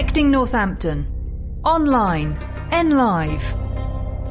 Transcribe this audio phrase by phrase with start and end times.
[0.00, 1.06] Connecting Northampton.
[1.62, 2.34] Online.
[2.70, 3.42] N Live.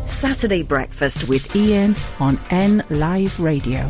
[0.09, 3.87] Saturday Breakfast with Ian on N Live Radio.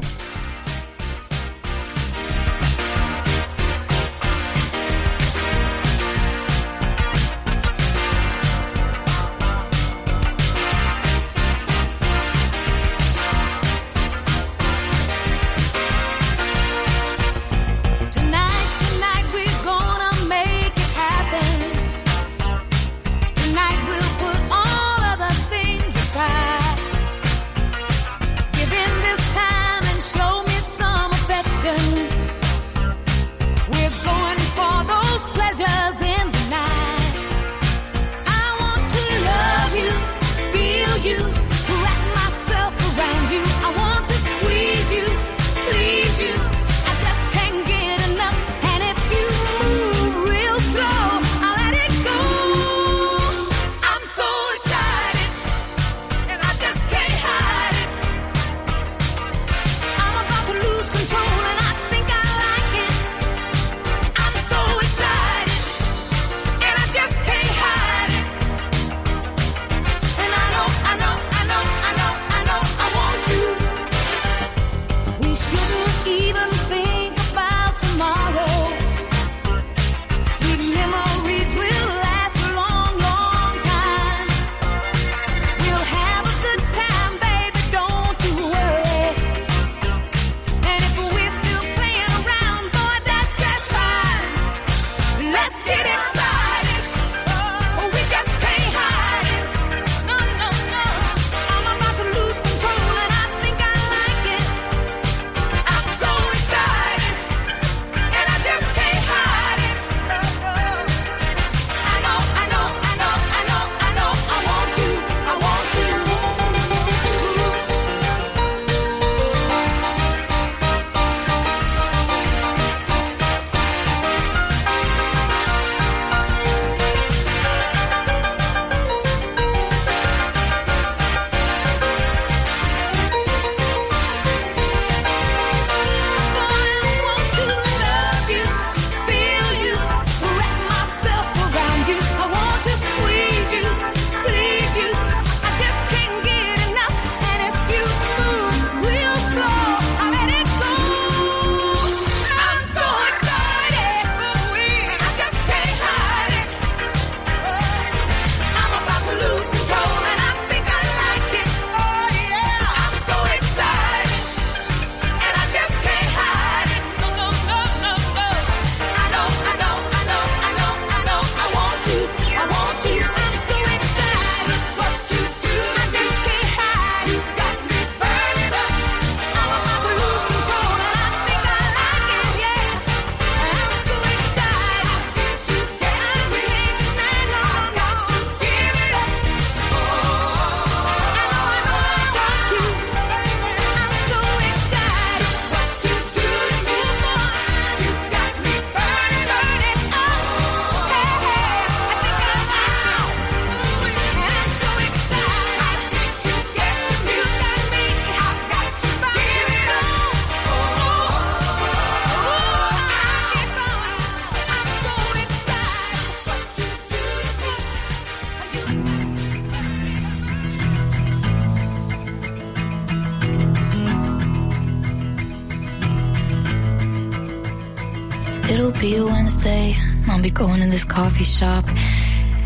[231.19, 231.65] Coffee shop.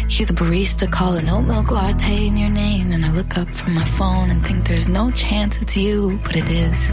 [0.10, 3.54] Hear the barista call an oat milk latte in your name, and I look up
[3.54, 6.92] from my phone and think there's no chance it's you, but it is.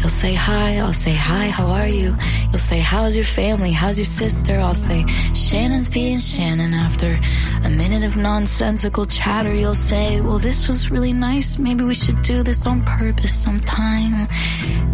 [0.00, 2.16] You'll say hi, I'll say hi, how are you?
[2.50, 3.70] You'll say, how's your family?
[3.70, 4.58] How's your sister?
[4.58, 5.04] I'll say,
[5.34, 6.74] Shannon's being Shannon.
[6.74, 7.18] After
[7.64, 11.58] a minute of nonsensical chatter, you'll say, well, this was really nice.
[11.58, 14.28] Maybe we should do this on purpose sometime.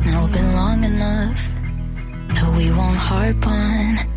[0.01, 1.49] And it'll be long enough
[2.35, 4.16] that we won't harp on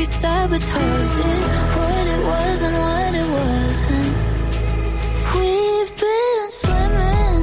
[0.00, 4.12] we sabotaged it, what it was and what it wasn't.
[5.36, 7.42] We've been swimming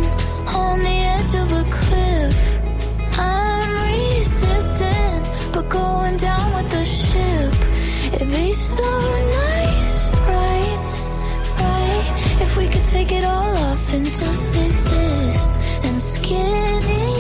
[0.66, 2.40] on the edge of a cliff.
[3.20, 7.54] I'm resistant, but going down with the ship.
[8.16, 8.90] It'd be so
[9.44, 10.80] nice, right?
[11.62, 12.42] Right?
[12.42, 17.17] If we could take it all off and just exist and skinny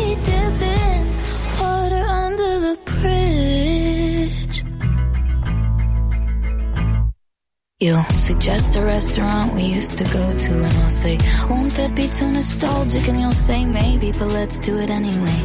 [8.27, 11.17] suggest a restaurant we used to go to and I'll say,
[11.49, 13.07] won't that be too nostalgic?
[13.07, 15.39] And you'll say maybe, but let's do it anyway.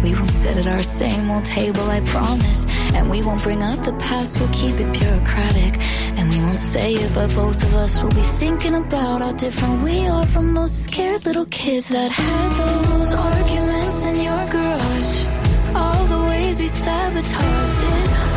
[0.00, 2.66] We won't sit at our same old table, I promise.
[2.94, 5.74] And we won't bring up the past, we'll keep it bureaucratic.
[6.16, 9.82] And we won't say it, but both of us will be thinking about how different
[9.82, 12.48] we are from those scared little kids that had
[12.92, 15.18] those arguments in your garage.
[15.74, 18.33] All the ways we sabotaged it,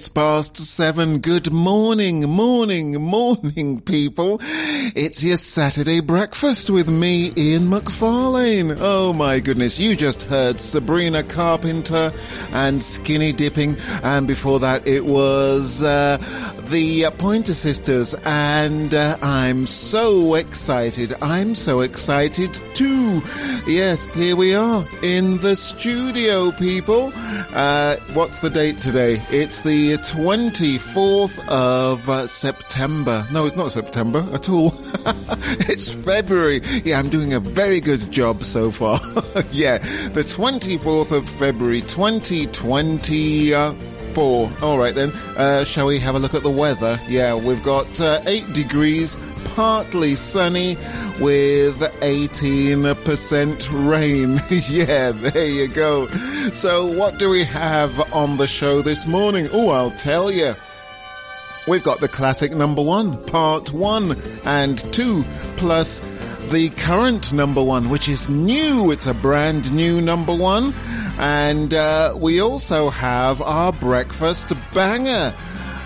[0.00, 1.18] minutes past seven.
[1.18, 4.38] Good morning, morning, morning, people.
[4.40, 8.78] It's your Saturday breakfast with me, Ian McFarlane.
[8.80, 12.14] Oh my goodness, you just heard Sabrina Carpenter
[12.52, 16.16] and Skinny Dipping, and before that it was uh,
[16.70, 21.12] the Pointer Sisters, and uh, I'm so excited.
[21.20, 23.20] I'm so excited too.
[23.66, 27.12] Yes, here we are in the studio, people.
[27.52, 29.20] Uh, what's the date today?
[29.30, 33.26] It's the 24th of uh, September.
[33.32, 34.72] No, it's not September at all.
[35.68, 36.60] it's February.
[36.84, 39.00] Yeah, I'm doing a very good job so far.
[39.50, 39.78] yeah,
[40.08, 41.82] the 24th of February
[44.20, 44.66] 2024.
[44.66, 46.98] All right then, uh, shall we have a look at the weather?
[47.08, 49.16] Yeah, we've got uh, 8 degrees,
[49.54, 50.76] partly sunny
[51.20, 54.40] with 18% rain.
[54.68, 56.06] yeah, there you go.
[56.52, 59.48] So what do we have on the show this morning?
[59.52, 60.54] Oh, I'll tell you.
[61.68, 65.24] We've got the classic number one, part one and two,
[65.56, 66.00] plus
[66.50, 68.90] the current number one, which is new.
[68.90, 70.74] It's a brand new number one.
[71.20, 75.34] And uh, we also have our breakfast banger.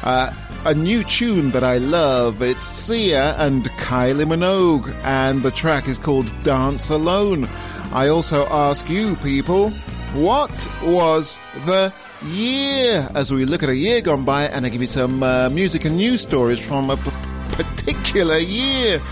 [0.05, 0.33] Uh,
[0.65, 2.41] a new tune that I love.
[2.41, 7.49] It's Sia and Kylie Minogue, and the track is called Dance Alone.
[7.93, 9.71] I also ask you, people,
[10.15, 10.53] what
[10.85, 11.37] was
[11.67, 11.93] the
[12.27, 13.09] year?
[13.17, 15.85] As we look at a year gone by, and I give you some uh, music
[15.85, 17.11] and news stories from a p-
[17.51, 19.03] particular year.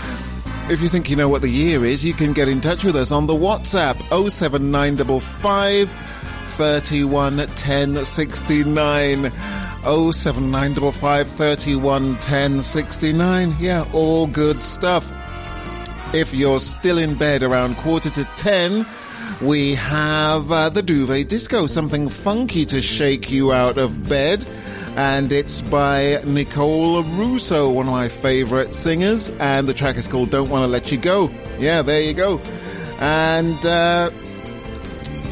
[0.69, 2.95] If you think you know what the year is, you can get in touch with
[2.95, 3.99] us on the WhatsApp
[4.31, 6.12] 07955
[6.53, 9.31] 31 10 69.
[9.83, 13.55] 07955 31 10 69.
[13.59, 15.11] Yeah, all good stuff.
[16.13, 18.85] If you're still in bed around quarter to 10,
[19.41, 24.45] we have uh, the Duvet Disco, something funky to shake you out of bed.
[24.95, 29.31] And it's by Nicole Russo, one of my favorite singers.
[29.39, 31.31] And the track is called Don't Want to Let You Go.
[31.59, 32.39] Yeah, there you go.
[32.99, 34.11] And, uh,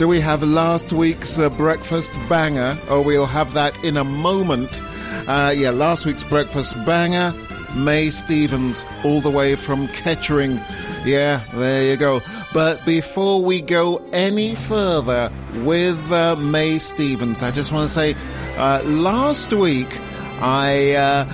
[0.02, 2.76] do we have last week's uh, breakfast banger?
[2.90, 4.82] Or we'll have that in a moment.
[5.28, 7.36] Uh, yeah, last week's breakfast banger.
[7.76, 10.60] Mae Stephens, all the way from Kettering.
[11.06, 12.20] Yeah, there you go.
[12.52, 18.16] But before we go any further with uh, Mae Stephens, I just want to say,
[18.58, 20.00] uh, last week
[20.42, 21.26] I uh,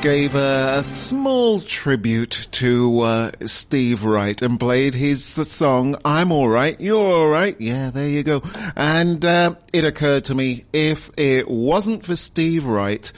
[0.00, 6.48] gave a, a small tribute to uh, Steve Wright and played his song "I'm All
[6.48, 8.42] Right, You're All Right." Yeah, there you go.
[8.76, 13.12] And uh, it occurred to me if it wasn't for Steve Wright.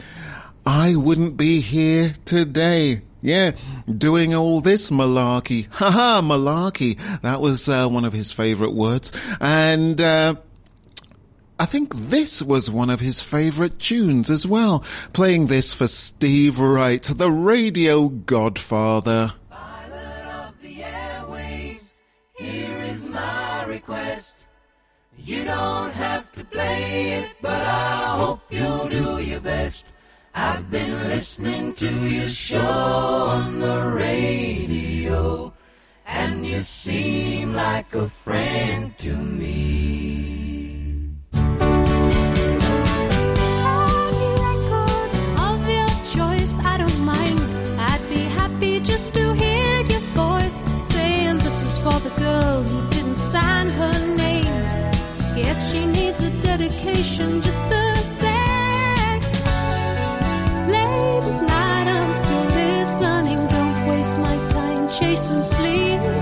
[0.67, 3.03] I wouldn't be here today.
[3.21, 3.53] Yeah,
[3.87, 5.69] doing all this malarkey.
[5.71, 6.99] Haha, malarkey.
[7.21, 9.13] That was uh, one of his favorite words.
[9.41, 10.35] And, uh,
[11.63, 14.81] I think this was one of his favorite tunes as well.
[15.13, 19.35] Playing this for Steve Wright, the radio godfather.
[19.49, 22.01] Pilot of the airwaves,
[22.37, 24.39] here is my request.
[25.17, 29.87] You don't have to play it, but I hope you'll do your best.
[30.35, 35.53] I've been listening to your show on the radio,
[36.07, 40.12] and you seem like a friend to me.
[55.55, 59.21] She needs a dedication just the same.
[60.67, 63.47] Late at night, I'm still listening.
[63.49, 66.22] Don't waste my time chasing sleep.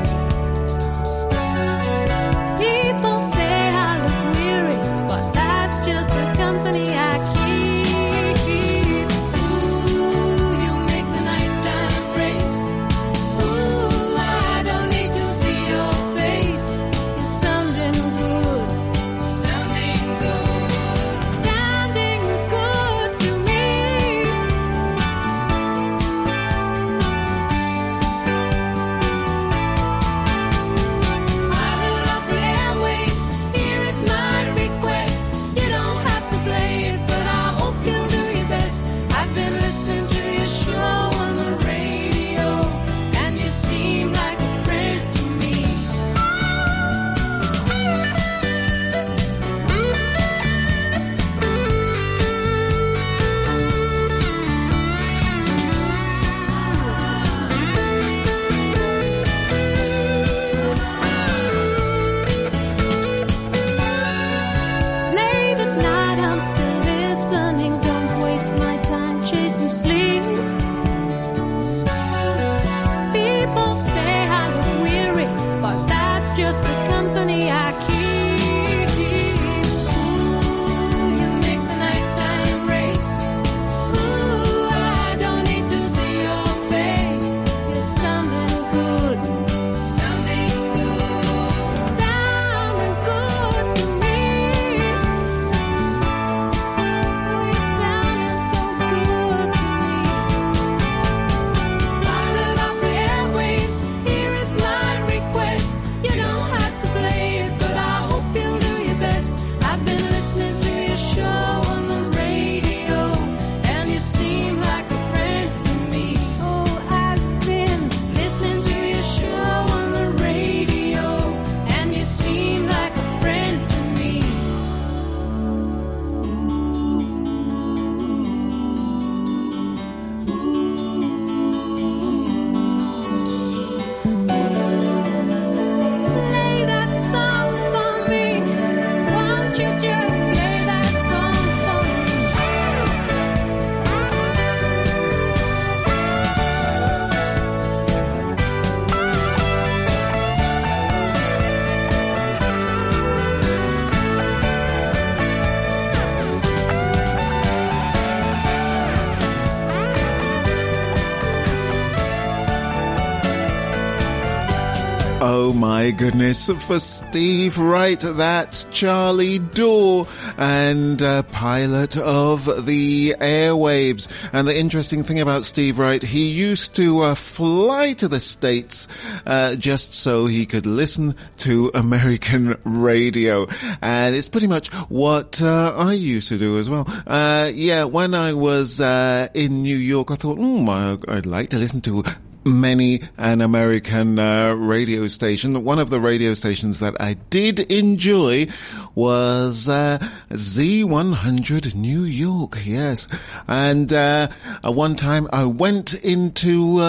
[165.42, 170.06] Oh my goodness, for Steve Wright, that's Charlie Dore
[170.36, 174.06] and uh, pilot of the airwaves.
[174.34, 178.86] And the interesting thing about Steve Wright, he used to uh, fly to the States
[179.24, 183.46] uh, just so he could listen to American radio.
[183.80, 186.84] And it's pretty much what uh, I used to do as well.
[187.06, 191.80] Uh, yeah, when I was in New York, I thought, I- I'd like to listen
[191.80, 192.04] to
[192.44, 195.64] many an American uh, radio station.
[195.64, 198.48] One of the radio stations that I did enjoy
[198.94, 199.98] was uh,
[200.30, 202.58] Z100 New York.
[202.64, 203.06] Yes,
[203.48, 204.28] and uh,
[204.64, 206.80] uh, one time I went into.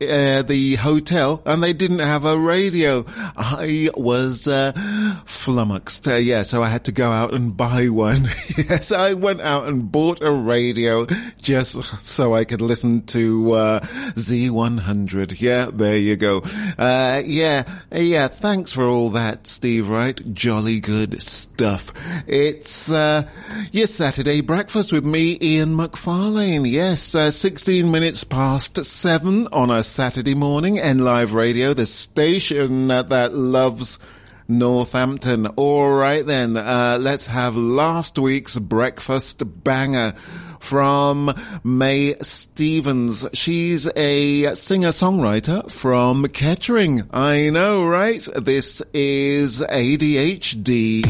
[0.00, 3.04] Uh, the hotel and they didn't have a radio.
[3.36, 4.72] I was uh,
[5.26, 6.08] flummoxed.
[6.08, 8.24] Uh, yeah, so I had to go out and buy one.
[8.56, 11.04] yes, I went out and bought a radio
[11.42, 15.38] just so I could listen to uh, Z100.
[15.38, 16.42] Yeah, there you go.
[16.78, 18.28] Uh, yeah, yeah.
[18.28, 19.88] Thanks for all that, Steve.
[19.90, 20.18] Wright.
[20.32, 21.92] Jolly good stuff.
[22.26, 23.28] It's uh,
[23.72, 26.70] your Saturday breakfast with me, Ian McFarlane.
[26.70, 32.88] Yes, uh, 16 minutes past seven on a Saturday morning, N Live Radio, the station
[32.88, 33.98] that, that loves
[34.46, 35.46] Northampton.
[35.48, 40.12] All right then, uh, let's have last week's breakfast banger
[40.60, 43.26] from Mae Stephens.
[43.32, 47.02] She's a singer-songwriter from Kettering.
[47.12, 48.26] I know, right?
[48.36, 51.04] This is ADHD.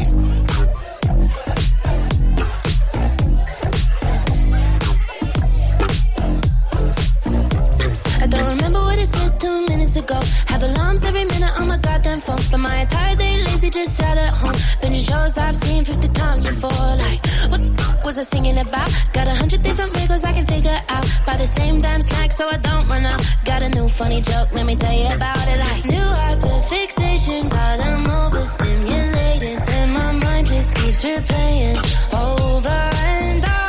[10.11, 10.19] I don't remember what it said two minutes ago.
[10.47, 11.41] Have alarms every minute
[13.63, 14.55] he just sat at home.
[14.81, 16.69] Been shows I've seen 50 times before.
[16.69, 18.89] Like, what the f- was I singing about?
[19.13, 21.05] Got a hundred different wriggles I can figure out.
[21.25, 23.21] By the same damn snack so I don't run out.
[23.45, 25.59] Got a new funny joke, let me tell you about it.
[25.59, 29.57] Like, new hyperfixation, got him overstimulated.
[29.69, 31.77] And my mind just keeps replaying
[32.13, 33.60] over and over.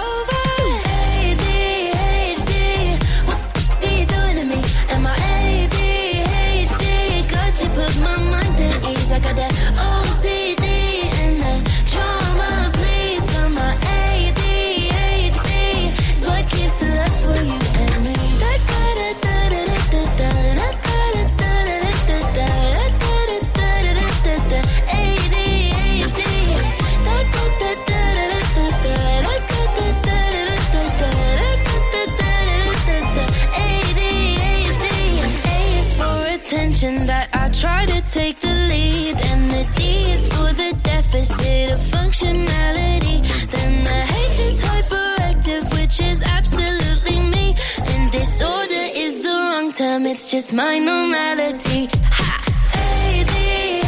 [38.12, 43.18] Take the lead, and the D is for the deficit of functionality.
[43.52, 47.56] Then the H is hyperactive, which is absolutely me.
[47.78, 51.88] And disorder is the wrong term, it's just my normality.
[52.18, 52.30] Ha!
[52.74, 53.81] ADHD,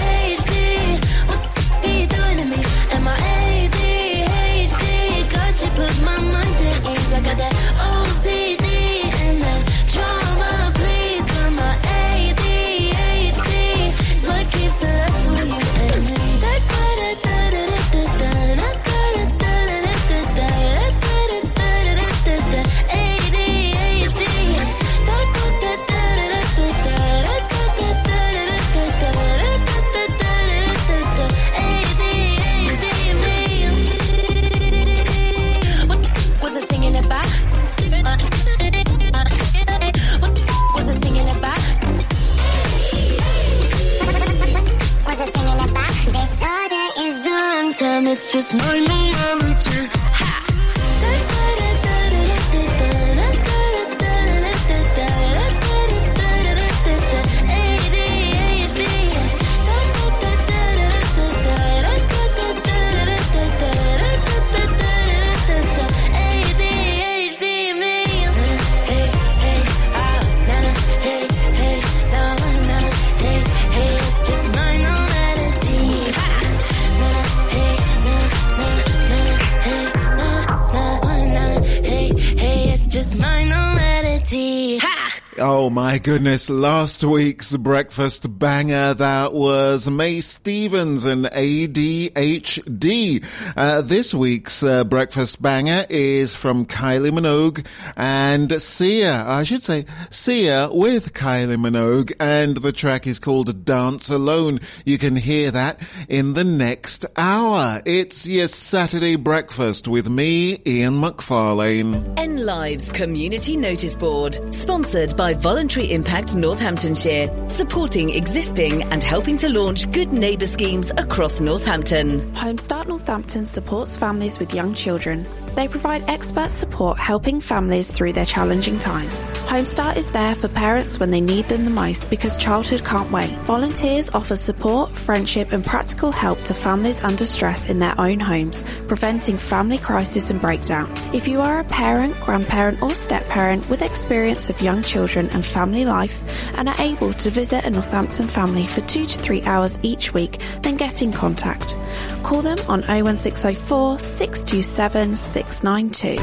[86.04, 93.24] goodness, last week's breakfast banger, that was Mae Stephens and ADHD.
[93.56, 99.24] Uh, this week's uh, breakfast banger is from Kylie Minogue and Sia.
[99.26, 104.60] I should say Sia with Kylie Minogue and the track is called Dance Alone.
[104.84, 107.80] You can hear that in the next hour.
[107.86, 112.18] It's your Saturday breakfast with me, Ian McFarlane.
[112.18, 119.48] N Lives Community Notice Board, sponsored by Voluntary Impact Northamptonshire, supporting existing and helping to
[119.48, 122.32] launch good neighbour schemes across Northampton.
[122.32, 125.24] Homestart Northampton supports families with young children.
[125.54, 129.32] They provide expert support helping families through their challenging times.
[129.46, 133.30] Homestart is there for parents when they need them the most because childhood can't wait.
[133.44, 138.64] Volunteers offer support, friendship and practical help to families under stress in their own homes,
[138.88, 140.92] preventing family crisis and breakdown.
[141.12, 145.84] If you are a parent, grandparent or step-parent with experience of young children and family
[145.84, 146.22] life
[146.56, 150.40] and are able to visit a Northampton family for two to three hours each week,
[150.62, 151.76] then get in contact.
[152.24, 155.14] Call them on 01604 627
[155.52, 156.16] 692.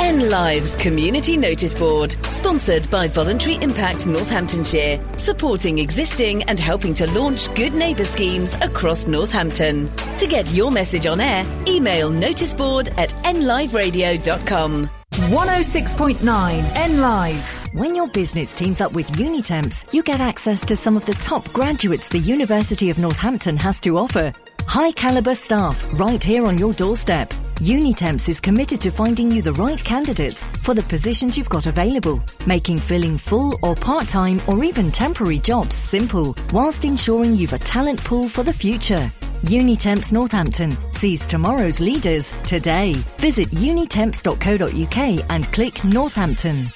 [0.00, 7.06] N Lives Community Notice Board, sponsored by Voluntary Impact Northamptonshire, supporting existing and helping to
[7.12, 9.90] launch good neighbour schemes across Northampton.
[10.18, 14.90] To get your message on air, email noticeboard at nliveradio.com.
[15.10, 17.74] 106.9 N Live.
[17.74, 21.44] When your business teams up with Unitemps, you get access to some of the top
[21.52, 24.32] graduates the University of Northampton has to offer.
[24.66, 27.30] High caliber staff right here on your doorstep.
[27.56, 32.22] Unitemps is committed to finding you the right candidates for the positions you've got available,
[32.46, 38.02] making filling full or part-time or even temporary jobs simple, whilst ensuring you've a talent
[38.04, 39.10] pool for the future.
[39.42, 42.94] Unitemps Northampton sees tomorrow's leaders today.
[43.18, 46.66] Visit unitemps.co.uk and click Northampton.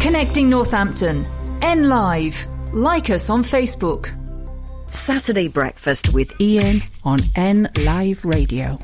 [0.00, 1.26] Connecting Northampton.
[1.62, 2.46] N Live.
[2.72, 4.23] Like us on Facebook.
[4.94, 8.80] Saturday breakfast with Ian on N Live Radio.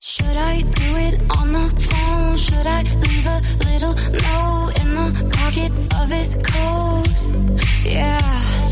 [0.00, 2.36] Should I do it on the phone?
[2.36, 7.84] Should I leave a little note in the pocket of his coat?
[7.84, 8.71] Yeah.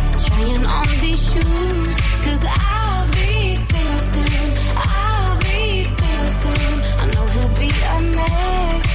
[0.41, 1.33] trying on these
[2.45, 4.49] I'll be single soon.
[4.75, 6.75] I'll be single soon.
[7.01, 8.85] I know he'll be a mess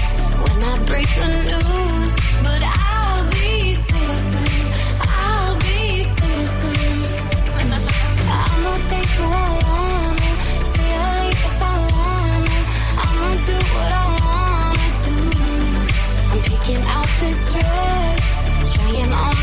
[0.42, 2.12] when I break the news.
[2.42, 4.64] But I'll be single soon.
[5.00, 6.98] I'll be single soon.
[7.58, 10.30] I'ma take who I wanna,
[10.70, 12.58] stay late if I wanna.
[13.04, 15.16] I'ma do what I wanna do.
[16.32, 18.24] I'm picking out this dress,
[18.74, 19.35] trying on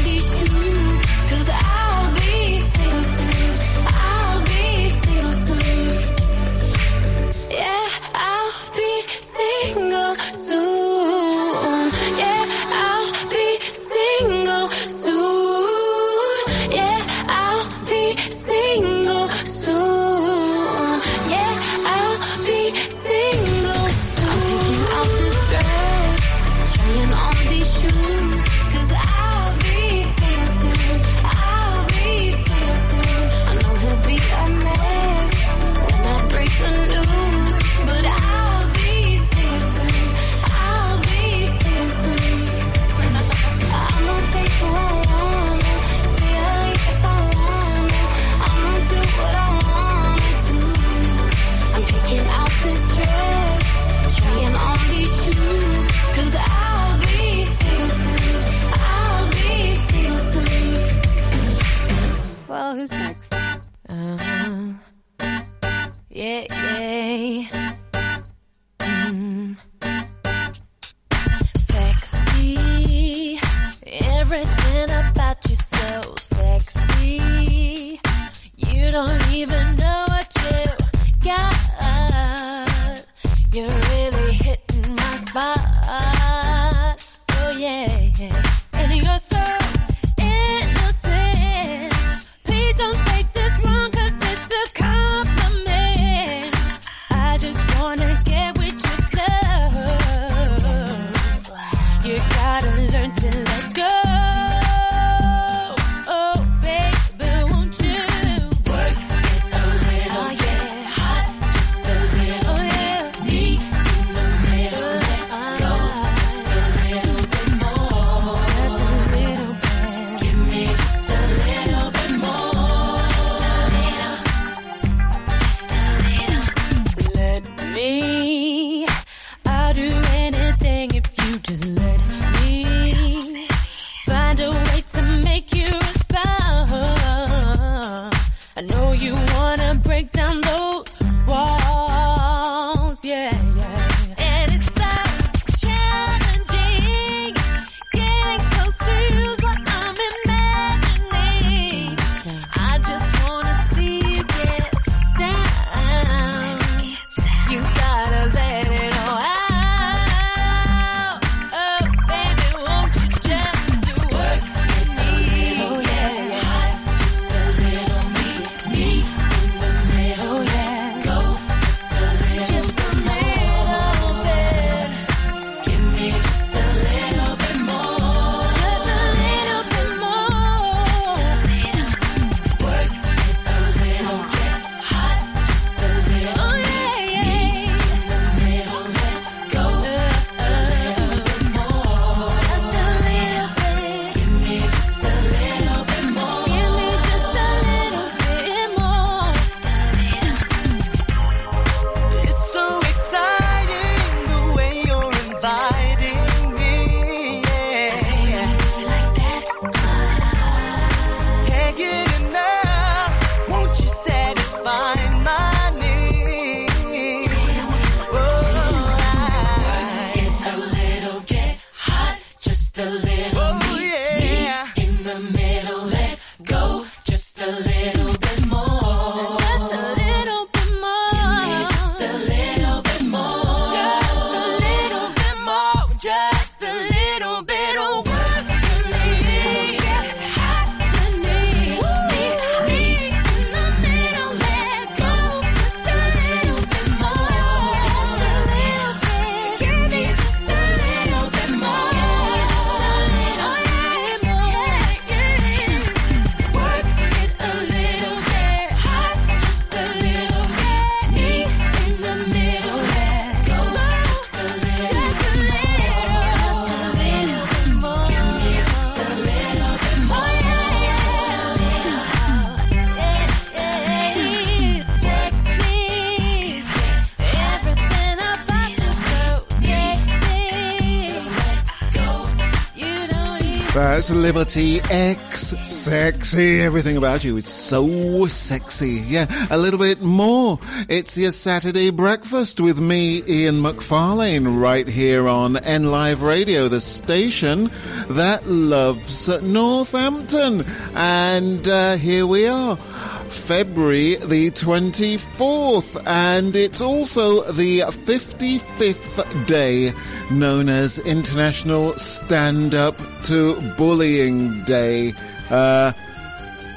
[284.03, 285.55] That's Liberty X.
[285.63, 286.59] Sexy.
[286.59, 289.01] Everything about you is so sexy.
[289.07, 290.59] Yeah, a little bit more.
[290.89, 296.81] It's your Saturday breakfast with me, Ian McFarlane, right here on N Live Radio, the
[296.81, 297.71] station
[298.09, 300.65] that loves Northampton.
[300.95, 302.75] And uh, here we are.
[302.75, 309.93] February the 24th, and it's also the 55th day
[310.29, 315.13] known as International Stand Up to Bullying Day.
[315.49, 315.91] Uh,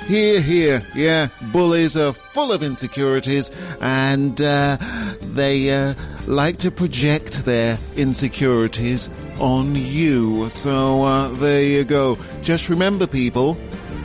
[0.07, 4.77] here, here, yeah, bullies are full of insecurities and uh,
[5.21, 5.95] they uh,
[6.27, 10.49] like to project their insecurities on you.
[10.49, 12.19] So uh, there you go.
[12.43, 13.59] Just remember, people,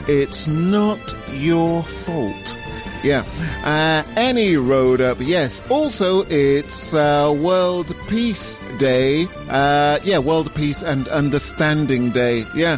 [0.07, 2.57] it's not your fault.
[3.03, 3.25] Yeah.
[3.63, 5.61] Uh, any road up, yes.
[5.69, 9.27] Also, it's uh, World Peace Day.
[9.47, 12.45] Uh, yeah, World Peace and Understanding Day.
[12.55, 12.77] Yeah.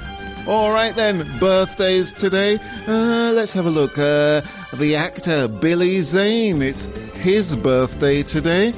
[0.50, 2.60] All right then, birthdays today.
[2.86, 3.98] Uh, let's have a look.
[3.98, 4.42] Uh,
[4.74, 6.62] the actor Billy Zane.
[6.62, 6.88] It's
[7.24, 8.74] his birthday today.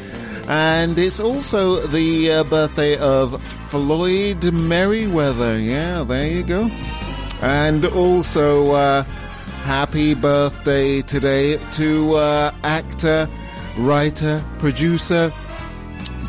[0.48, 5.60] And it's also the uh, birthday of Floyd Merriweather.
[5.60, 6.70] Yeah, there you go.
[7.42, 9.02] And also, uh,
[9.64, 13.28] happy birthday today to uh, actor,
[13.80, 15.34] writer, producer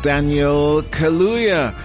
[0.07, 1.75] Daniel Kaluuya.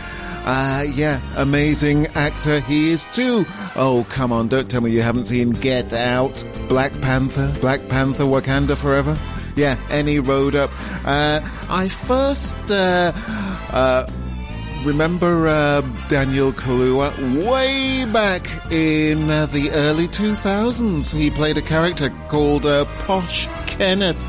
[0.47, 3.45] Uh, yeah, amazing actor he is too.
[3.75, 8.23] Oh, come on, don't tell me you haven't seen Get Out, Black Panther, Black Panther,
[8.23, 9.19] Wakanda Forever.
[9.57, 10.71] Yeah, any road up.
[11.05, 13.11] Uh, I first, uh,
[13.73, 14.07] uh,
[14.85, 21.13] remember uh, Daniel Kaluuya way back in uh, the early 2000s.
[21.13, 24.29] He played a character called uh, Posh Kenneth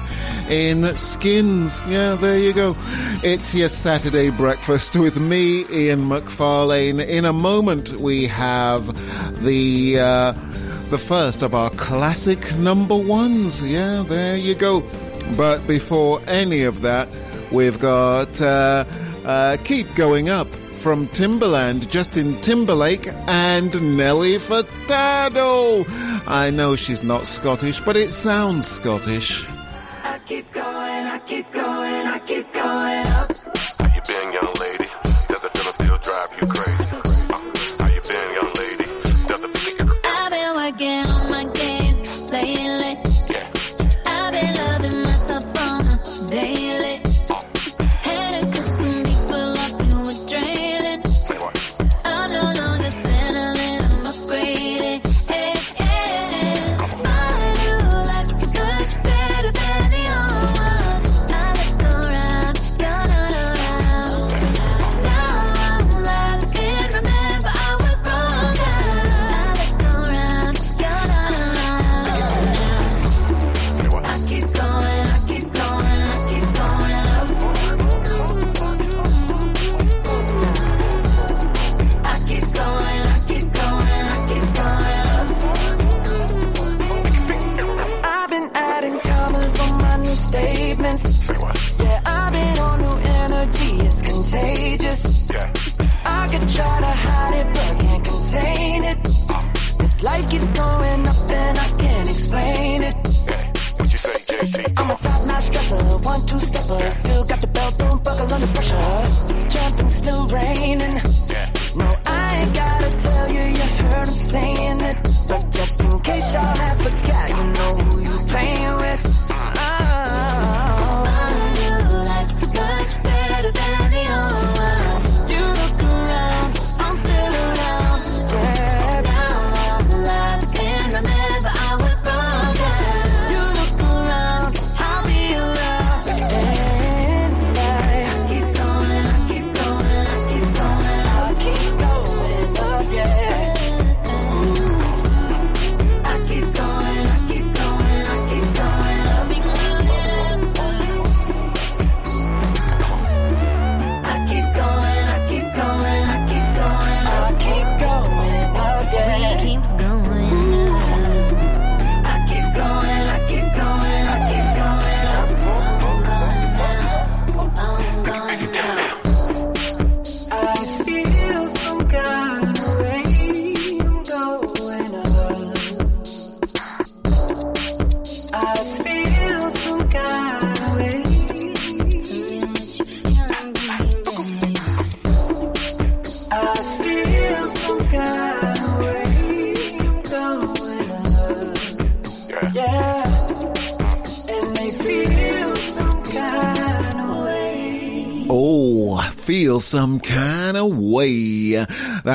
[0.49, 1.81] in Skins.
[1.87, 2.75] Yeah, there you go.
[3.23, 7.05] It's your Saturday breakfast with me, Ian McFarlane.
[7.05, 8.85] In a moment, we have
[9.43, 10.31] the uh,
[10.89, 13.63] the first of our classic number ones.
[13.63, 14.83] Yeah, there you go.
[15.37, 17.07] But before any of that,
[17.51, 18.41] we've got.
[18.41, 18.85] Uh,
[19.25, 25.85] uh, keep going up from Timbaland, Justin Timberlake and Nelly Furtado.
[26.27, 29.47] I know she's not Scottish, but it sounds Scottish.
[30.23, 33.27] I keep going, I keep going, I keep going up.
[34.07, 34.52] Been, young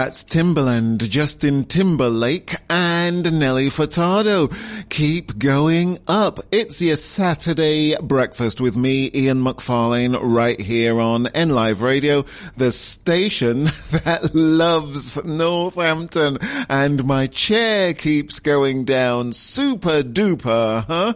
[0.09, 4.49] That's Timbaland, Justin Timberlake, and Nelly Furtado.
[4.89, 6.41] Keep going up.
[6.51, 12.25] It's your Saturday breakfast with me, Ian McFarlane, right here on NLive Radio,
[12.57, 13.65] the station
[14.05, 16.39] that loves Northampton.
[16.71, 21.13] And my chair keeps going down super duper, huh?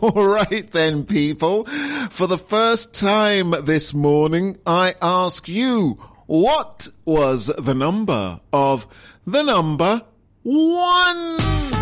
[0.02, 1.64] All right then, people.
[2.10, 8.86] For the first time this morning, I ask you, what was the number of
[9.26, 10.02] the number
[10.42, 11.77] one?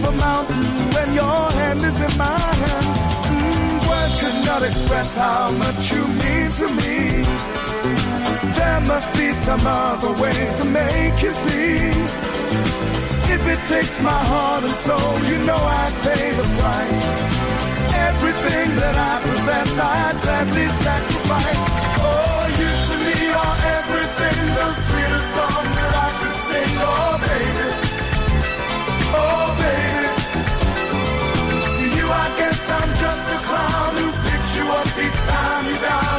[0.00, 0.62] Move a mountain
[0.94, 2.86] when your hand is in my hand.
[3.34, 6.96] Mm, words could not express how much you mean to me.
[8.58, 11.76] There must be some other way to make you see.
[13.34, 17.02] If it takes my heart and soul, you know I'd pay the price.
[18.08, 21.62] Everything that I possess, I'd gladly sacrifice.
[22.08, 26.72] Oh, you to me are everything, the sweetest song that I could sing.
[26.90, 27.29] Oh,
[35.00, 36.09] you each time you're down.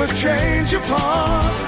[0.00, 1.58] A change of heart.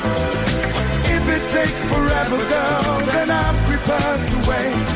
[1.16, 4.86] If it takes forever, girl, then I'm prepared to wait.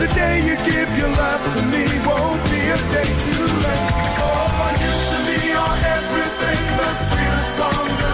[0.00, 3.90] The day you give your love to me won't be a day too late.
[4.26, 8.09] Oh, you to me are everything, the sweetest song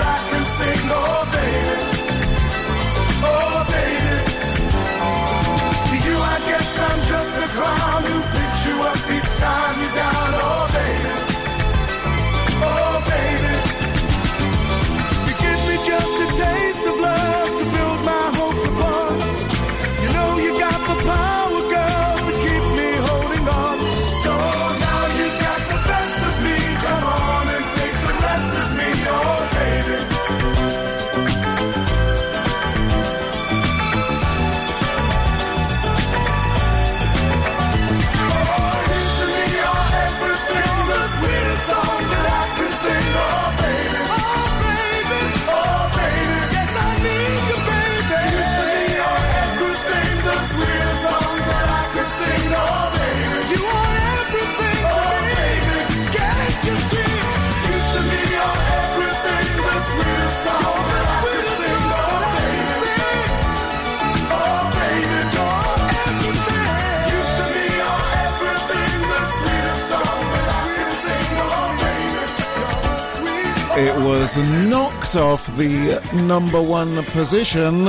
[74.07, 74.39] was
[74.69, 77.87] knocked off the number one position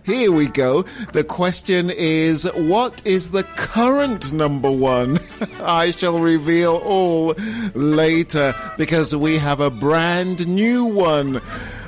[0.04, 0.82] here we go.
[1.12, 5.18] The question is, what is the current number one?
[5.60, 7.34] I shall reveal all
[7.74, 11.40] later because we have a brand new one.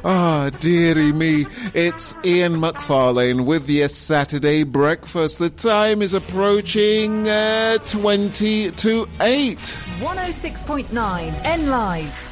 [0.05, 1.47] Ah, dearie me.
[1.75, 5.39] It's Ian McFarlane with your Saturday breakfast.
[5.39, 9.59] The time is approaching uh, 20 to 8.
[9.59, 12.32] 106.9 N Live.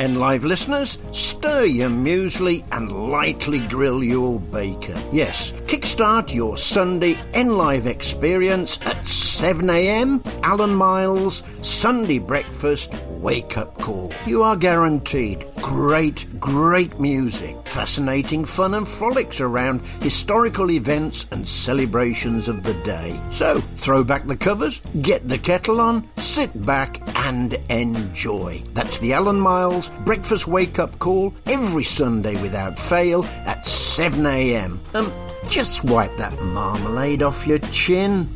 [0.00, 5.00] And live listeners, stir your muesli and lightly grill your bacon.
[5.12, 10.24] Yes, kickstart your Sunday N Live experience at 7am.
[10.42, 12.92] Alan Miles, Sunday breakfast
[13.24, 14.12] wake up call.
[14.26, 22.48] You are guaranteed great, great music, fascinating fun and frolics around historical events and celebrations
[22.48, 23.18] of the day.
[23.30, 28.62] So, throw back the covers, get the kettle on, sit back and enjoy.
[28.74, 34.78] That's the Alan Miles breakfast wake up call every Sunday without fail at 7am.
[34.94, 35.12] Um,
[35.48, 38.28] just wipe that marmalade off your chin.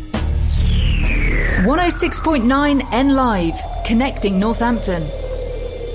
[1.64, 3.54] 106.9 N Live.
[3.86, 5.02] Connecting Northampton.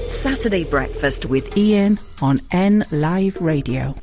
[0.10, 3.95] Saturday breakfast with Ian on N Live Radio.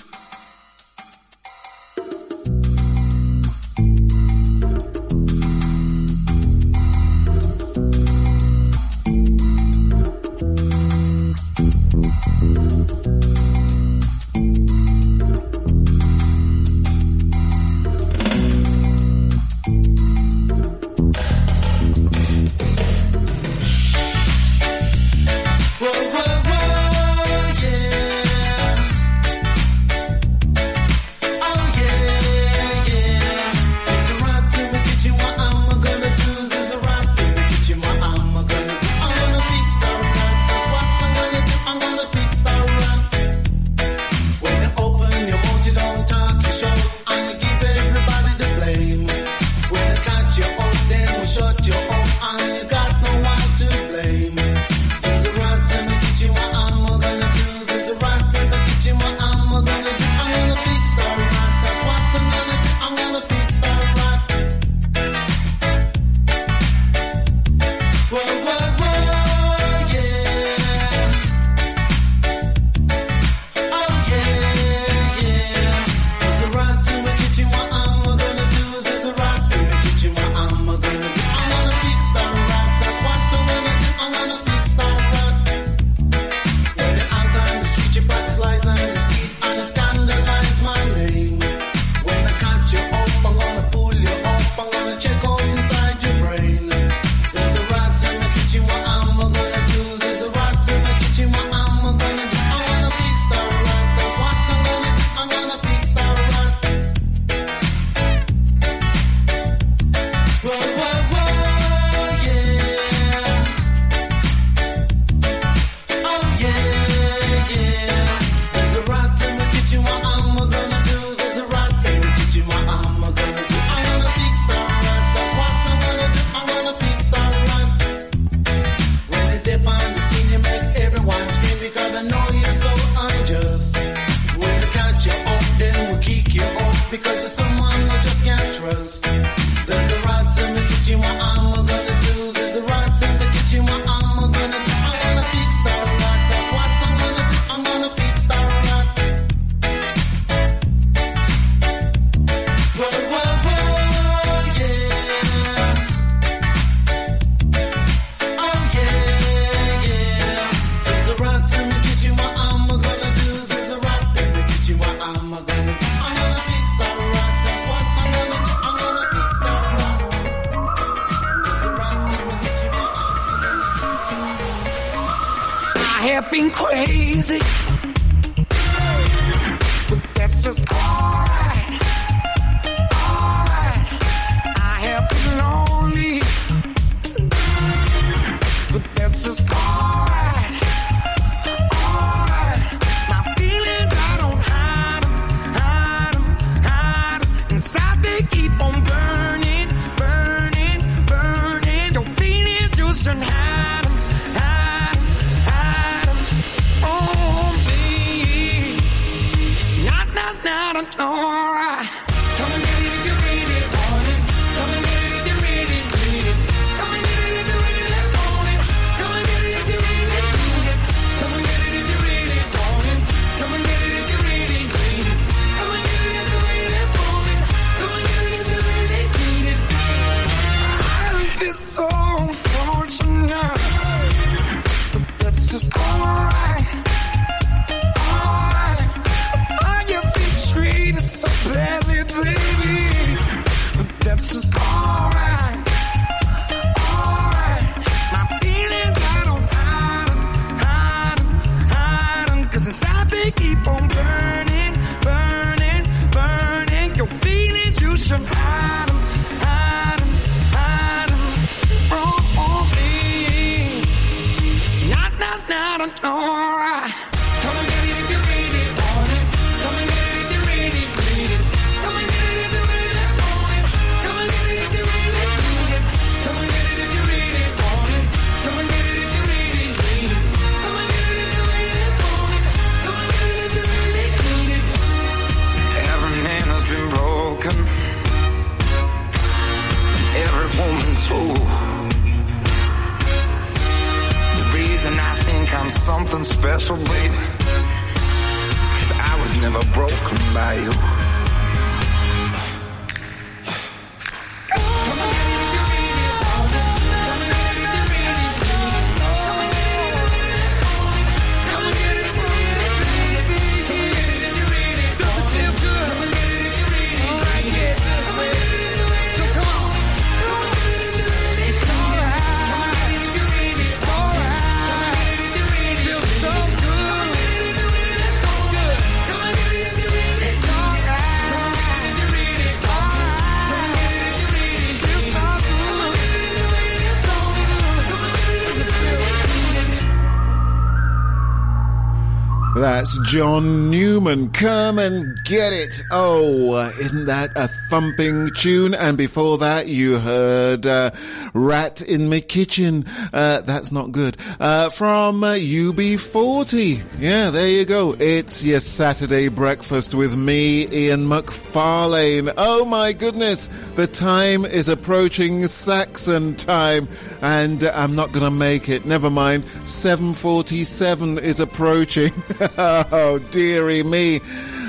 [343.05, 344.31] John Newman.
[344.31, 345.81] Come and get it.
[345.91, 348.75] Oh, uh, isn't that a thumping tune?
[348.75, 350.91] And before that, you heard uh,
[351.35, 352.85] Rat in My Kitchen.
[353.13, 354.17] Uh, that's not good.
[354.39, 356.83] Uh, from uh, UB40.
[357.01, 357.95] Yeah, there you go.
[357.99, 362.33] It's your Saturday breakfast with me, Ian McFarlane.
[362.37, 363.49] Oh my goodness,
[363.81, 366.87] the time is approaching Saxon time,
[367.23, 368.85] and uh, I'm not going to make it.
[368.85, 369.43] Never mind.
[369.65, 372.13] 7:47 is approaching.
[372.59, 374.21] oh dearie me.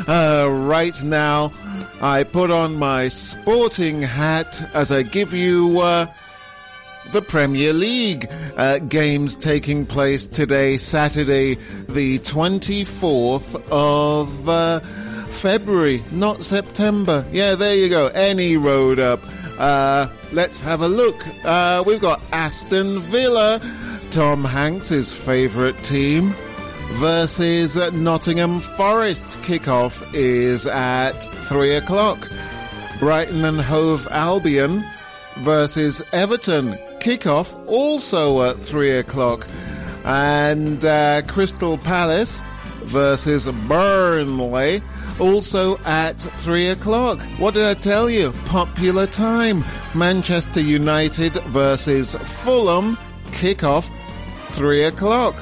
[0.07, 1.51] Uh, right now,
[2.01, 5.82] I put on my sporting hat as I give you.
[5.82, 6.05] Uh,
[7.12, 11.55] the Premier League uh, games taking place today, Saturday,
[11.89, 14.80] the 24th of uh,
[15.32, 17.25] February, not September.
[17.32, 18.07] Yeah, there you go.
[18.07, 19.21] Any road up.
[19.57, 21.25] Uh, let's have a look.
[21.45, 23.61] Uh, we've got Aston Villa,
[24.11, 26.34] Tom Hanks's favourite team,
[26.93, 29.25] versus Nottingham Forest.
[29.41, 31.13] Kickoff is at
[31.45, 32.29] three o'clock.
[32.99, 34.84] Brighton and Hove Albion
[35.38, 36.73] versus Everton.
[36.99, 39.47] Kickoff also at three o'clock.
[40.03, 42.41] And uh, Crystal Palace
[42.84, 44.82] versus Burnley
[45.22, 47.22] also at three o'clock.
[47.38, 48.34] What did I tell you?
[48.45, 49.63] Popular time.
[49.95, 52.97] Manchester United versus Fulham.
[53.28, 53.89] Kickoff
[54.47, 55.36] three o'clock.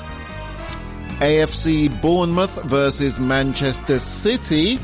[1.20, 4.78] AFC Bournemouth versus Manchester City.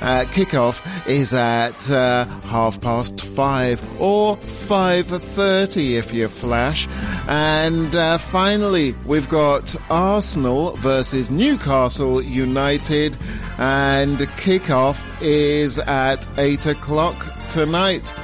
[0.00, 6.88] Uh, kickoff is at uh, half past five or five thirty if you flash.
[7.28, 13.16] And uh, finally, we've got Arsenal versus Newcastle United,
[13.58, 17.14] and kickoff is at eight o'clock
[17.50, 18.14] tonight.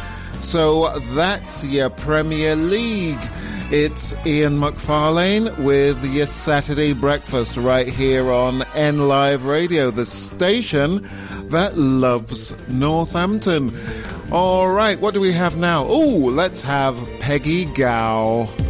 [0.40, 3.20] So that's your Premier League.
[3.72, 11.08] It's Ian McFarlane with your Saturday breakfast right here on N Live Radio, the station
[11.50, 13.72] that loves Northampton.
[14.32, 15.86] All right, what do we have now?
[15.86, 18.69] Oh, let's have Peggy Gou.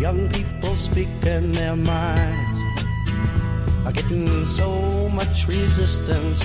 [0.00, 2.58] Young people speaking their minds
[3.86, 6.44] are getting so much resistance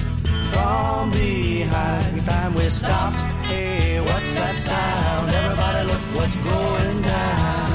[0.52, 2.26] from behind.
[2.26, 3.14] Time we stop,
[3.48, 5.30] hey, what's that sound?
[5.32, 7.70] Everybody, look what's going down.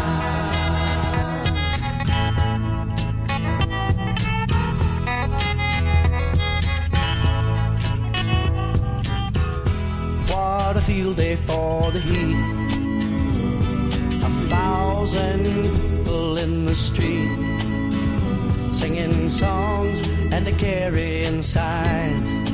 [10.30, 12.63] What a field day for the heat.
[14.49, 17.55] Thousand people in the street
[18.72, 20.01] singing songs
[20.32, 22.53] and a carrying signs.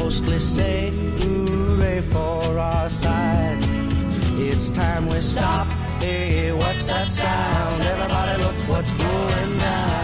[0.00, 3.58] Mostly say hooray for our side.
[4.36, 5.66] It's time we stop.
[6.02, 7.82] Hey, what's that sound?
[7.82, 10.03] Everybody look what's going down.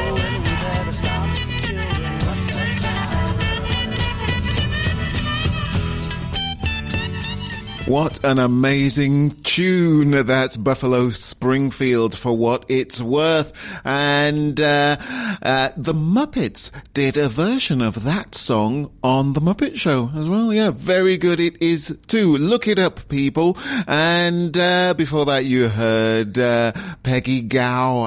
[7.91, 10.11] What an amazing tune.
[10.11, 13.51] That's Buffalo Springfield for what it's worth.
[13.83, 14.95] And uh,
[15.43, 20.53] uh, the Muppets did a version of that song on The Muppet Show as well.
[20.53, 22.37] Yeah, very good it is too.
[22.37, 23.57] Look it up, people.
[23.89, 26.71] And uh, before that, you heard uh,
[27.03, 27.57] Peggy Gou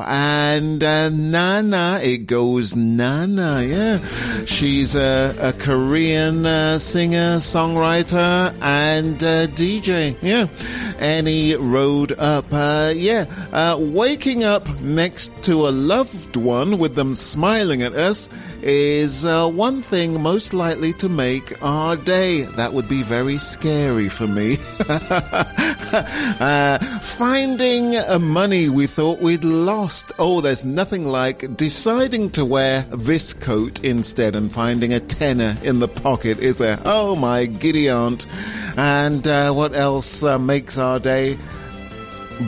[0.06, 2.00] and uh, Nana.
[2.02, 3.98] It goes Nana, yeah.
[4.46, 9.46] She's a, a Korean uh, singer, songwriter, and uh,
[9.80, 10.16] DJ.
[10.22, 10.46] Yeah.
[11.00, 12.44] Any road up.
[12.52, 13.26] Uh, yeah.
[13.52, 18.28] Uh, waking up next to a loved one with them smiling at us
[18.66, 22.42] is uh, one thing most likely to make our day.
[22.42, 24.56] That would be very scary for me.
[24.88, 30.12] uh, finding uh, money we thought we'd lost.
[30.18, 35.80] Oh, there's nothing like deciding to wear this coat instead and finding a tenner in
[35.80, 36.80] the pocket, is there?
[36.86, 38.26] Oh, my giddy aunt.
[38.78, 41.36] And uh, what else uh, makes our day?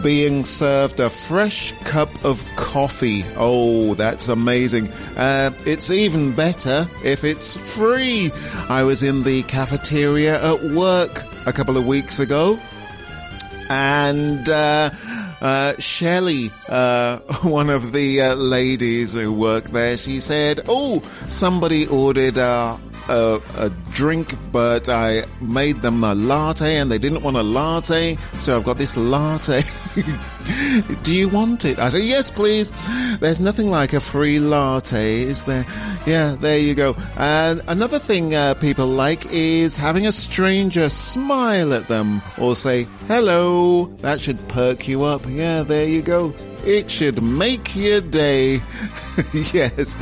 [0.02, 3.24] Being served a fresh cup of coffee.
[3.36, 4.88] Oh, that's amazing.
[5.16, 8.32] Uh, it's even better if it's free.
[8.68, 12.58] I was in the cafeteria at work a couple of weeks ago
[13.68, 14.90] and uh,
[15.40, 21.86] uh, Shelley, uh, one of the uh, ladies who work there, she said, "Oh, somebody
[21.86, 22.76] ordered uh,
[23.08, 28.16] a, a drink, but I made them a latte, and they didn't want a latte,
[28.38, 29.62] so I've got this latte."
[31.02, 31.78] Do you want it?
[31.78, 32.72] I said, yes, please.
[33.18, 35.64] There's nothing like a free latte, is there?
[36.06, 36.94] Yeah, there you go.
[37.16, 42.86] And another thing uh, people like is having a stranger smile at them or say,
[43.08, 43.86] hello.
[44.02, 45.22] That should perk you up.
[45.26, 46.34] Yeah, there you go.
[46.66, 48.54] It should make your day.
[49.52, 49.96] yes.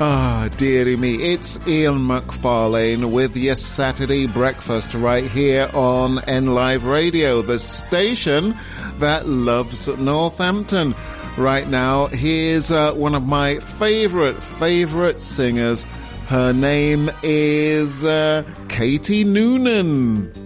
[0.00, 1.14] Ah, dearie me.
[1.32, 8.56] It's Ian McFarlane with your Saturday breakfast right here on N Live Radio, the station
[8.98, 10.96] that loves Northampton.
[11.38, 15.84] Right now, here's uh, one of my favorite, favorite singers.
[16.26, 20.39] Her name is uh, Katie Noonan.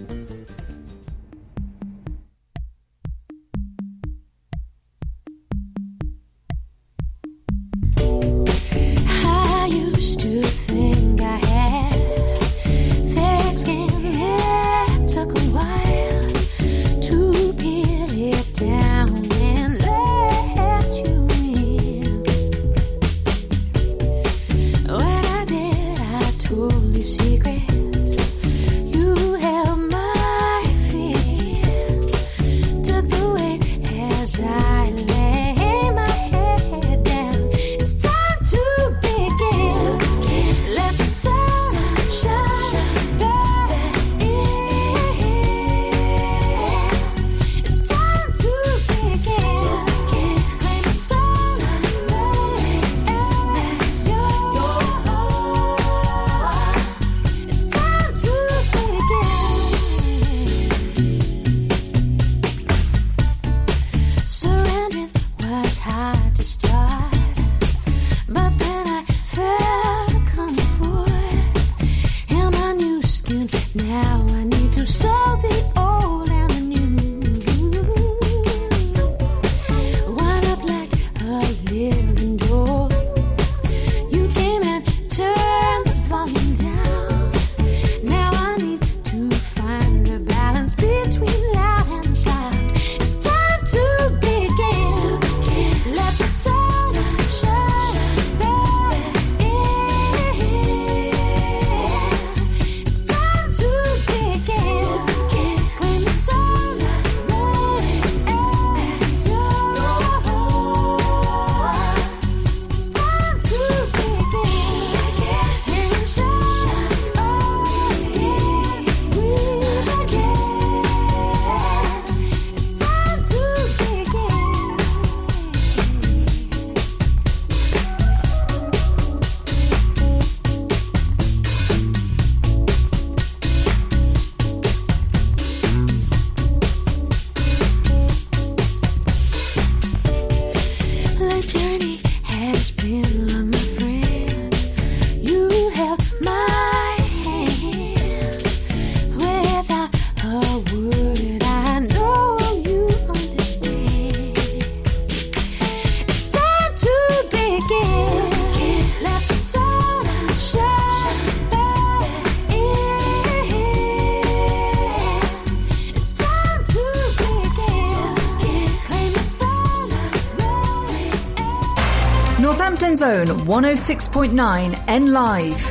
[173.45, 175.61] 106.9 N Live.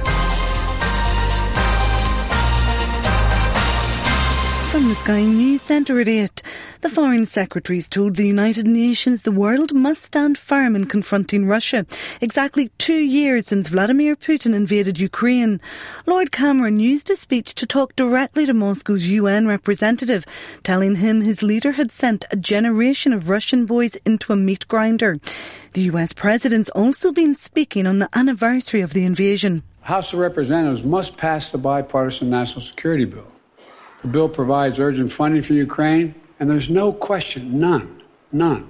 [4.71, 6.34] From the Sky News Centre at 8, the
[7.05, 11.85] Foreign Secretaries told the United Nations the world must stand firm in confronting Russia,
[12.23, 15.61] exactly two years since Vladimir Putin invaded Ukraine.
[16.07, 20.25] Lord Cameron used his speech to talk directly to Moscow's UN representative,
[20.63, 25.19] telling him his leader had sent a generation of Russian boys into a meat grinder.
[25.75, 29.63] The US President's also been speaking on the anniversary of the invasion.
[29.83, 33.31] House of Representatives must pass the bipartisan national security bill.
[34.01, 38.69] The bill provides urgent funding for Ukraine, and there's no question, none, none.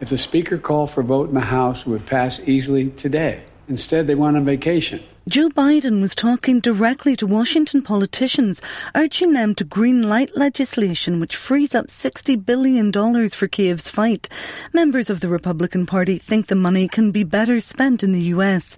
[0.00, 3.42] If the Speaker called for a vote in the House, it would pass easily today.
[3.68, 5.02] Instead, they went on vacation.
[5.26, 8.60] Joe Biden was talking directly to Washington politicians,
[8.94, 14.28] urging them to greenlight legislation which frees up $60 billion for Kiev's fight.
[14.74, 18.76] Members of the Republican Party think the money can be better spent in the US.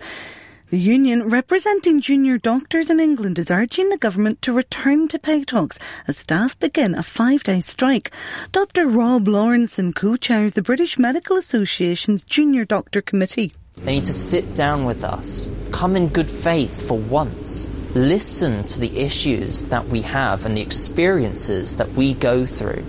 [0.69, 5.45] The union representing junior doctors in England is urging the government to return to pay
[5.45, 8.11] talks as staff begin a five-day strike.
[8.51, 13.53] Dr Rob Laurenson co-chairs the British Medical Association's Junior Doctor Committee.
[13.77, 18.81] They need to sit down with us, come in good faith for once, listen to
[18.81, 22.85] the issues that we have and the experiences that we go through,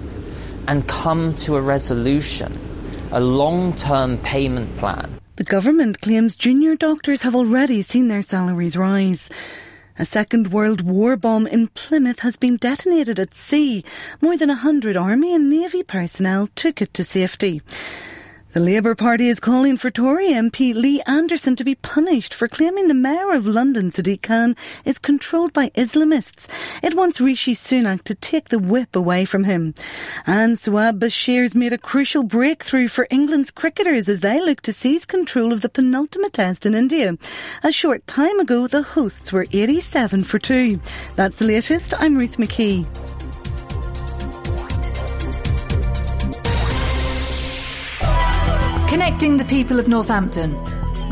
[0.68, 2.58] and come to a resolution,
[3.12, 5.12] a long term payment plan.
[5.38, 9.30] The government claims junior doctors have already seen their salaries rise.
[10.00, 13.86] A Second World War bomb in Plymouth has been detonated at sea.
[14.20, 17.62] More than a hundred Army and Navy personnel took it to safety.
[18.54, 22.88] The Labour Party is calling for Tory MP Lee Anderson to be punished for claiming
[22.88, 26.48] the Mayor of London, Sadiq Khan, is controlled by Islamists.
[26.82, 29.74] It wants Rishi Sunak to take the whip away from him.
[30.26, 35.06] And Shoaib Bashir's made a crucial breakthrough for England's cricketers as they look to seize
[35.06, 37.18] control of the penultimate test in India.
[37.64, 40.80] A short time ago, the hosts were 87 for 2.
[41.18, 41.94] That's the latest.
[42.00, 43.17] I'm Ruth McKee.
[48.98, 50.56] Connecting the people of Northampton.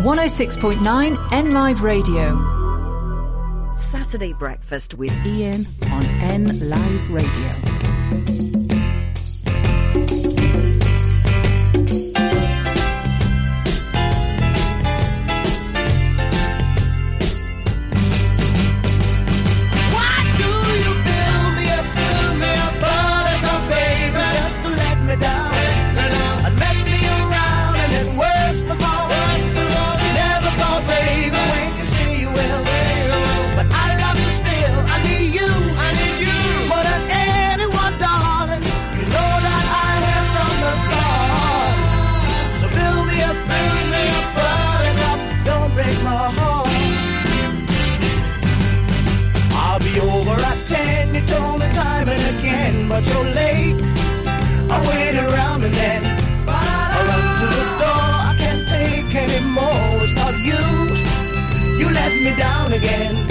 [0.01, 3.75] 106.9 N Live Radio.
[3.77, 5.61] Saturday breakfast with Ian
[5.91, 8.64] on N Live Radio.
[52.95, 53.75] But you're late.
[54.73, 56.01] I wait around and then
[56.47, 60.03] I run to the door, I can't take anymore.
[60.03, 60.61] It's not you,
[61.79, 63.24] you let me down again.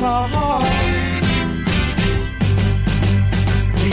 [0.00, 0.66] Heart.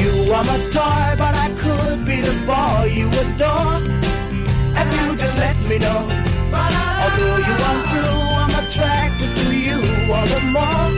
[0.01, 3.81] You are my toy, but I could be the boy you adore.
[4.81, 6.01] If you just let me know.
[7.03, 9.77] Although you are true, I'm attracted to you
[10.13, 10.89] all the more.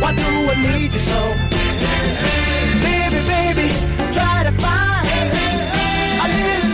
[0.00, 1.20] Why do I need you so?
[2.84, 3.68] Baby, baby,
[4.12, 5.06] try to find
[6.24, 6.67] a little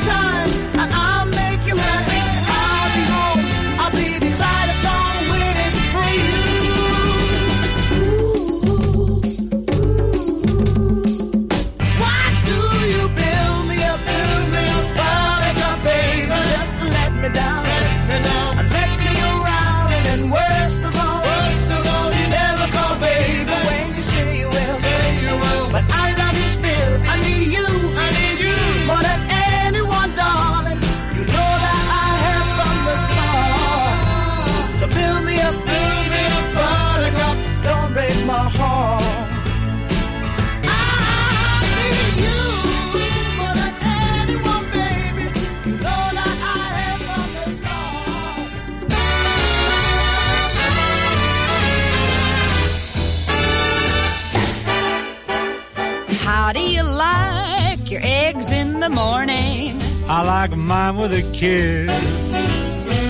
[56.94, 59.76] like your eggs in the morning?
[60.06, 62.24] I like mine with a kiss.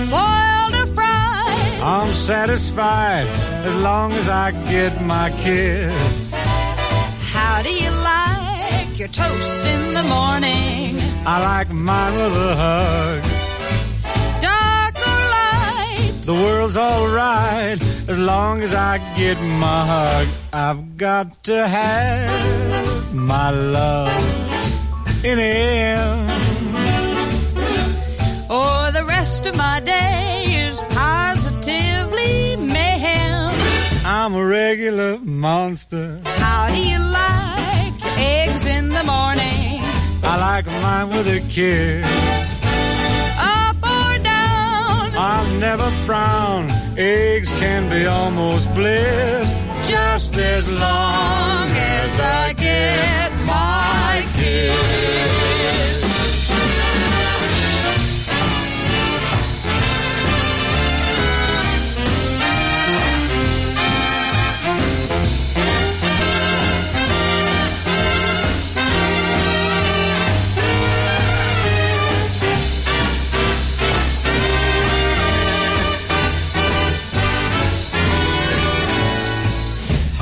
[0.09, 1.81] Boiled or fried?
[1.81, 3.27] I'm satisfied
[3.67, 6.33] as long as I get my kiss.
[7.33, 10.95] How do you like your toast in the morning?
[11.25, 13.21] I like mine with a hug.
[14.41, 16.21] Dark or light?
[16.21, 22.74] The world's alright As long as I get my hug, I've got to have
[23.15, 24.11] my love
[25.23, 26.27] in him.
[28.49, 33.53] Oh, the rest of my day is positively mayhem.
[34.05, 36.21] I'm a regular monster.
[36.25, 39.81] How do you like your eggs in the morning?
[40.23, 42.05] I like mine with a kiss.
[43.39, 45.15] Up or down?
[45.15, 46.69] I'll never frown.
[46.97, 49.54] Eggs can be almost bliss.
[49.87, 55.54] Just as long as I get my kiss.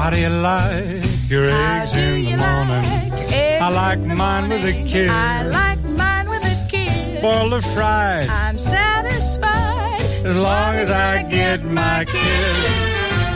[0.04, 2.84] How do you like your eggs in the morning?
[3.62, 5.10] I like mine with a kiss.
[5.10, 7.22] I like mine with a kiss.
[7.22, 13.32] Boiled or fried, I'm satisfied as long as I get my kiss.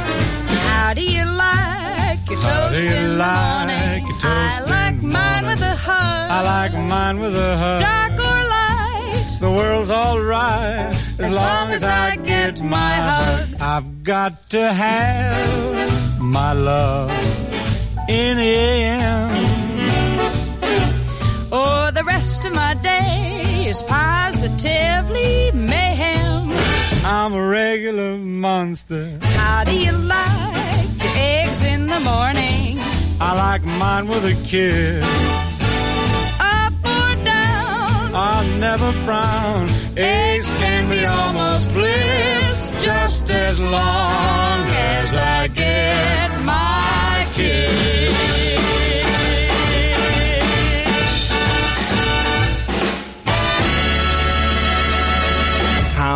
[0.67, 4.05] How do you like your How toast you in the morning?
[4.05, 5.49] your toast I like in mine morning?
[5.61, 6.31] with a hug.
[6.37, 7.79] I like mine with a hug.
[7.79, 9.37] dark or light.
[9.39, 13.55] The world's alright as, As long as I get my hug.
[13.61, 15.76] I've got to have
[16.31, 17.11] my love
[18.09, 19.29] in him.
[21.51, 26.51] Oh, the rest of my day is positively mayhem.
[27.05, 29.17] I'm a regular monster.
[29.21, 32.77] How do you like your eggs in the morning?
[33.19, 35.03] I like mine with a kiss.
[36.39, 38.13] Up or down?
[38.13, 39.69] I'll never frown.
[39.95, 45.46] Eggs can be almost bliss, just as long as I
[45.87, 48.36] get my kiss.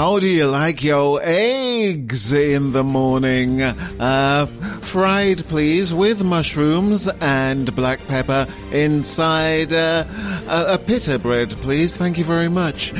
[0.02, 3.62] How do you like your eggs in the morning?
[3.62, 10.04] Uh, fried, please, with mushrooms and black pepper inside uh,
[10.50, 11.96] a, a pita bread, please.
[11.96, 12.94] Thank you very much.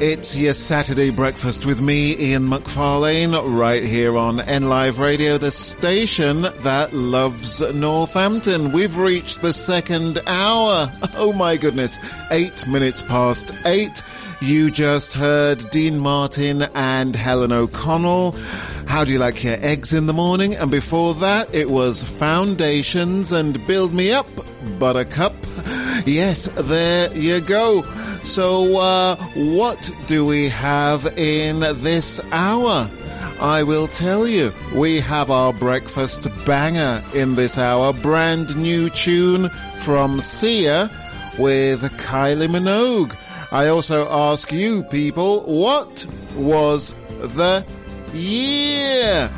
[0.00, 5.52] It's your Saturday breakfast with me, Ian McFarlane, right here on N Live Radio, the
[5.52, 8.72] station that loves Northampton.
[8.72, 10.90] We've reached the second hour.
[11.20, 11.98] Oh my goodness.
[12.30, 14.02] Eight minutes past eight.
[14.40, 18.32] You just heard Dean Martin and Helen O'Connell.
[18.86, 20.54] How do you like your eggs in the morning?
[20.54, 24.28] And before that, it was Foundations and Build Me Up,
[24.78, 25.34] Buttercup.
[26.06, 27.82] Yes, there you go.
[28.22, 32.88] So, uh, what do we have in this hour?
[33.40, 34.52] I will tell you.
[34.72, 37.92] We have our breakfast banger in this hour.
[37.92, 39.48] Brand new tune
[39.80, 40.88] from Sia
[41.38, 43.16] with Kylie Minogue.
[43.50, 47.64] I also ask you people, what was the
[48.12, 49.30] year?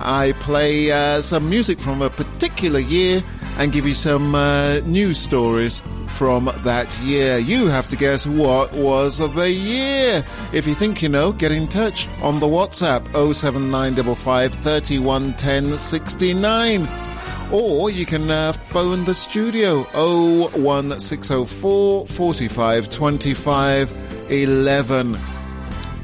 [0.00, 3.24] I play uh, some music from a particular year
[3.58, 7.38] and give you some uh, news stories from that year.
[7.38, 10.24] You have to guess what was the year.
[10.52, 17.07] If you think you know, get in touch on the WhatsApp 07955 311069.
[17.50, 25.16] Or you can uh, phone the studio 01604 45 25 11.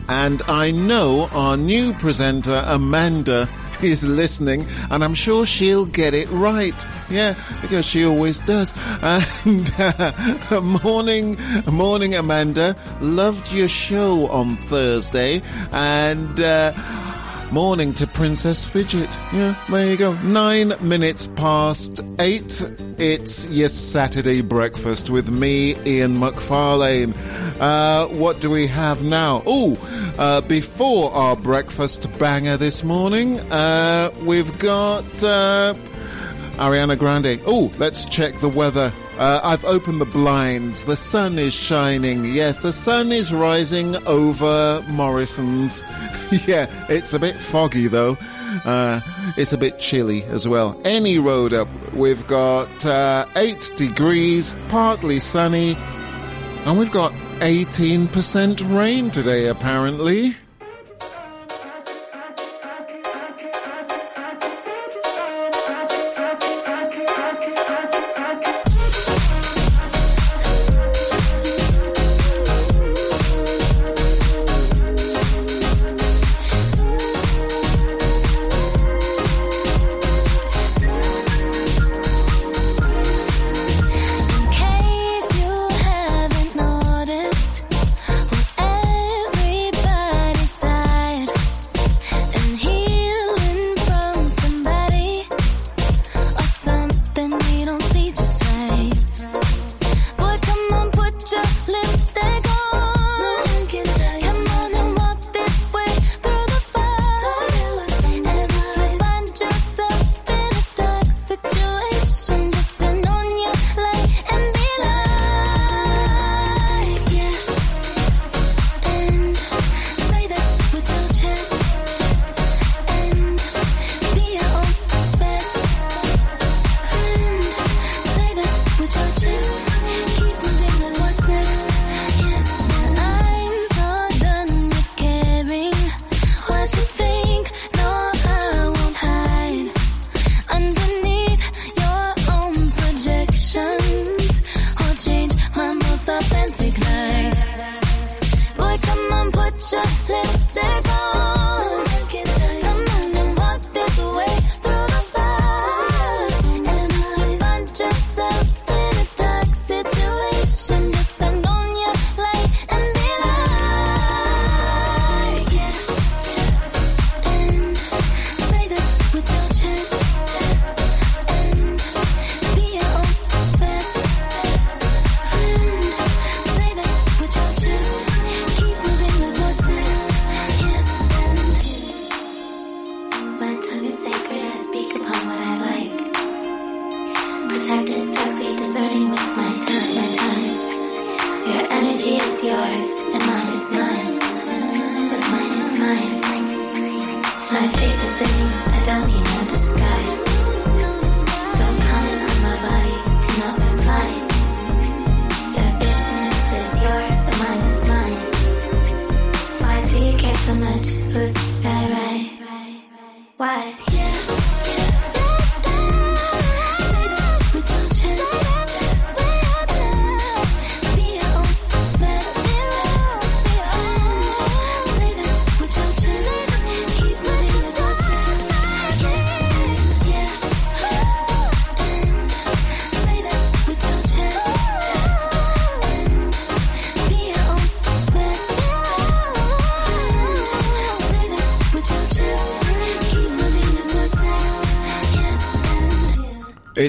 [0.09, 3.47] And I know our new presenter, Amanda,
[3.83, 6.87] is listening, and I'm sure she'll get it right.
[7.11, 8.73] Yeah, because she always does.
[9.45, 11.37] And uh, morning,
[11.71, 12.75] morning, Amanda.
[13.03, 15.43] Loved your show on Thursday,
[15.73, 16.41] and.
[16.41, 16.73] Uh,
[17.53, 19.17] Morning to Princess Fidget.
[19.33, 20.15] Yeah, there you go.
[20.25, 22.65] Nine minutes past eight.
[22.99, 27.15] It's your Saturday breakfast with me, Ian McFarlane.
[27.61, 29.43] Uh, what do we have now?
[29.47, 29.77] Oh,
[30.19, 35.75] uh, before our breakfast banger this morning, uh, we've got uh,
[36.57, 37.41] Ariana Grande.
[37.47, 38.93] Oh, let's check the weather.
[39.19, 40.85] Uh, I've opened the blinds.
[40.85, 42.25] The sun is shining.
[42.25, 45.85] Yes, the sun is rising over Morrison's.
[46.47, 48.17] yeah, it's a bit foggy though.
[48.65, 49.01] Uh,
[49.37, 50.81] it's a bit chilly as well.
[50.85, 55.77] Any road up, we've got uh, 8 degrees, partly sunny,
[56.67, 60.35] and we've got 18% rain today apparently.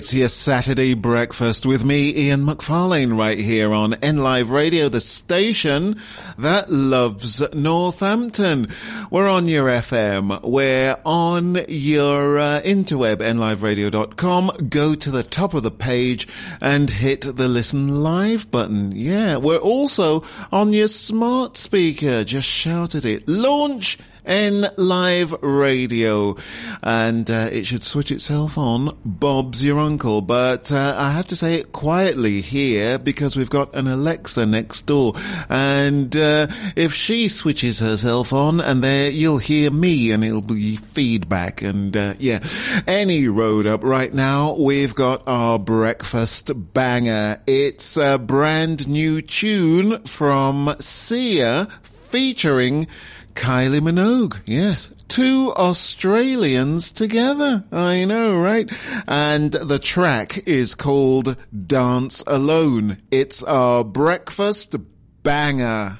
[0.05, 5.99] It's your Saturday breakfast with me, Ian McFarlane, right here on NLive Radio, the station
[6.37, 8.67] that loves Northampton.
[9.09, 10.43] We're on your FM.
[10.43, 14.51] We're on your uh, interweb, nliveradio.com.
[14.69, 16.27] Go to the top of the page
[16.61, 18.91] and hit the listen live button.
[18.91, 22.23] Yeah, we're also on your smart speaker.
[22.23, 23.27] Just shout at it.
[23.27, 26.35] Launch in Live Radio.
[26.83, 30.21] And uh, it should switch itself on Bob's Your Uncle.
[30.21, 34.81] But uh, I have to say it quietly here because we've got an Alexa next
[34.81, 35.13] door.
[35.49, 40.77] And uh, if she switches herself on, and there you'll hear me and it'll be
[40.77, 41.61] feedback.
[41.61, 42.39] And uh, yeah,
[42.87, 47.41] any road up right now, we've got our breakfast banger.
[47.47, 51.67] It's a brand new tune from Sia
[52.15, 52.87] featuring
[53.35, 54.41] Kylie Minogue.
[54.45, 54.89] Yes.
[55.07, 57.63] Two Australians together.
[57.71, 58.69] I know, right?
[59.07, 61.35] And the track is called
[61.67, 62.97] Dance Alone.
[63.11, 64.75] It's our breakfast
[65.21, 65.97] banger.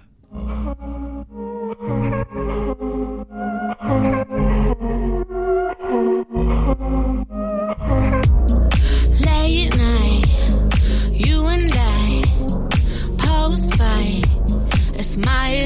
[9.25, 10.25] Late night,
[11.11, 12.23] you and I,
[13.17, 14.25] post fight,
[14.97, 15.64] a smile.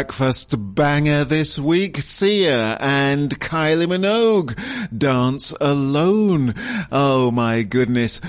[0.00, 4.56] Breakfast banger this week, Sia and Kylie Minogue,
[4.96, 6.54] Dance Alone.
[6.90, 8.22] Oh my goodness.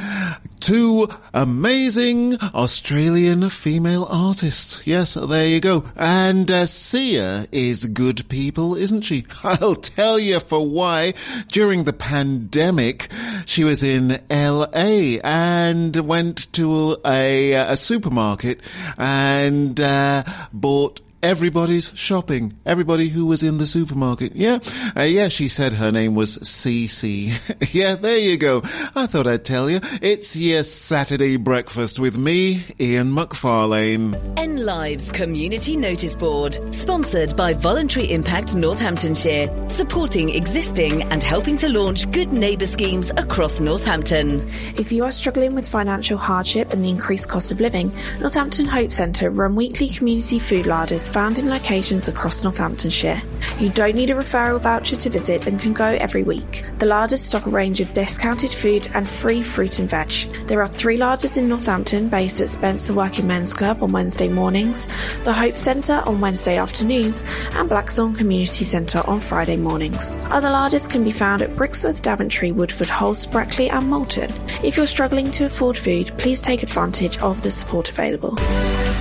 [0.60, 4.86] Two amazing Australian female artists.
[4.86, 5.86] Yes, there you go.
[5.96, 9.26] And uh, Sia is good people, isn't she?
[9.44, 11.14] I'll tell you for why.
[11.48, 13.08] During the pandemic,
[13.46, 18.60] she was in LA and went to a, a supermarket
[18.98, 22.58] and uh, bought everybody's shopping.
[22.66, 24.36] Everybody who was in the supermarket.
[24.36, 24.60] Yeah.
[24.96, 27.74] Uh, yeah, she said her name was Cece.
[27.74, 28.62] yeah, there you go.
[28.96, 29.80] I thought I'd tell you.
[30.02, 34.18] It's your Saturday breakfast with me, Ian McFarlane.
[34.38, 41.70] N Lives Community Notice Board, sponsored by Voluntary Impact Northamptonshire, supporting existing and helping to
[41.70, 44.48] launch good neighbour schemes across Northampton.
[44.78, 48.92] If you are struggling with financial hardship and the increased cost of living, Northampton Hope
[48.92, 53.22] Centre run weekly community food larders found in locations across Northamptonshire.
[53.60, 56.64] You don't need a referral voucher to visit and can go every week.
[56.80, 60.12] The larders stock a range of discounted food and free fruit and veg.
[60.48, 64.88] There are three larders in Northampton based at Spencer Working Men's Club on Wednesday mornings,
[65.24, 67.24] the Hope Centre on Wednesday afternoons,
[67.54, 70.18] and Blackthorn Community Centre on Friday mornings.
[70.30, 74.32] Other larders can be found at Brixworth, Daventry, Woodford, Halse, Brackley, and Moulton.
[74.64, 78.36] If you're struggling to afford food, please take advantage of the support available.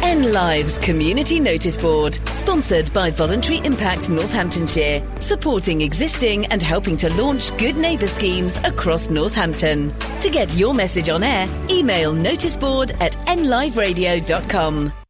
[0.02, 7.12] N Lives Community Notice Board, sponsored by Voluntary Impact Northamptonshire, supporting existing and helping to
[7.14, 9.92] launch good neighbour schemes across Northampton.
[10.20, 14.99] To get your message on air, email noticeboard at nliveradio.com.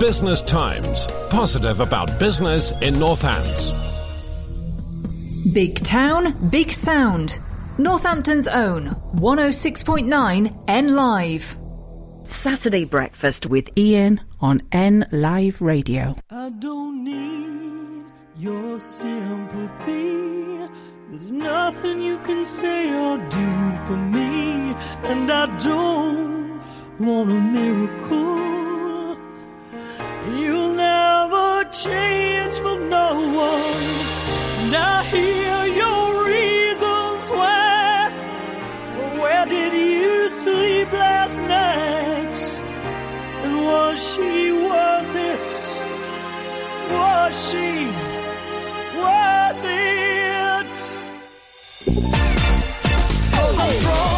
[0.00, 1.06] Business Times.
[1.30, 3.72] Positive about business in Northants.
[5.54, 7.38] Big town, big sound.
[7.78, 11.56] Northampton's own 106.9 N Live.
[12.26, 16.16] Saturday breakfast with Ian on N Live Radio.
[16.30, 18.04] I don't need
[18.36, 20.66] your sympathy.
[21.10, 24.74] There's nothing you can say or do for me.
[25.04, 26.60] And I don't
[26.98, 28.77] want a miracle.
[30.36, 33.08] You'll never change for no
[33.48, 33.84] one.
[34.60, 38.12] And I hear your reasons why.
[39.20, 42.36] Where did you sleep last night?
[43.44, 45.50] And was she worth it?
[46.92, 47.86] Was she
[49.00, 50.74] worth it?
[53.34, 54.17] Cause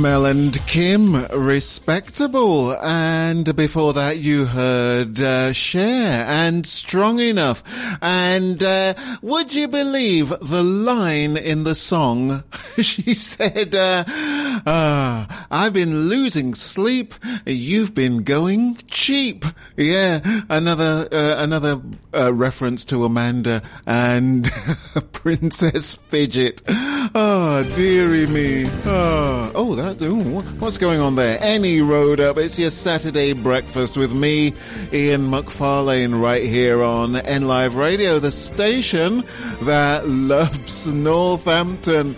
[0.00, 2.72] Mel and Kim, respectable.
[2.76, 7.62] And before that, you heard uh, Cher and Strong Enough.
[8.00, 12.44] And uh, would you believe the line in the song?
[12.76, 17.14] she said, uh, ah, I've been losing sleep.
[17.44, 19.44] You've been going cheap.
[19.76, 21.80] Yeah, another uh, another
[22.14, 24.48] uh, reference to Amanda and
[25.12, 26.62] Princess Fidget.
[26.68, 28.66] Oh, dearie me.
[28.84, 29.87] Oh, oh that.
[29.88, 31.38] Ooh, what's going on there?
[31.40, 32.36] Any road up.
[32.36, 34.52] It's your Saturday breakfast with me,
[34.92, 39.24] Ian McFarlane, right here on N Live Radio, the station
[39.62, 42.14] that loves Northampton.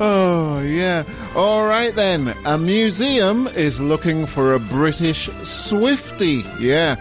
[0.00, 1.02] Oh, yeah.
[1.34, 2.34] All right then.
[2.44, 6.44] A museum is looking for a British Swifty.
[6.60, 6.96] Yeah.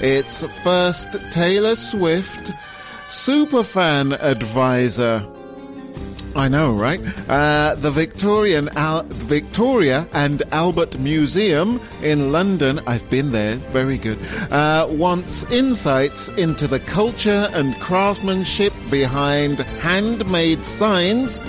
[0.00, 2.52] It's first Taylor Swift
[3.08, 5.26] superfan advisor.
[6.34, 7.00] I know, right?
[7.28, 14.18] Uh, the Victorian Al- Victoria and Albert Museum in London, I've been there, very good,
[14.50, 21.40] uh, wants insights into the culture and craftsmanship behind handmade signs,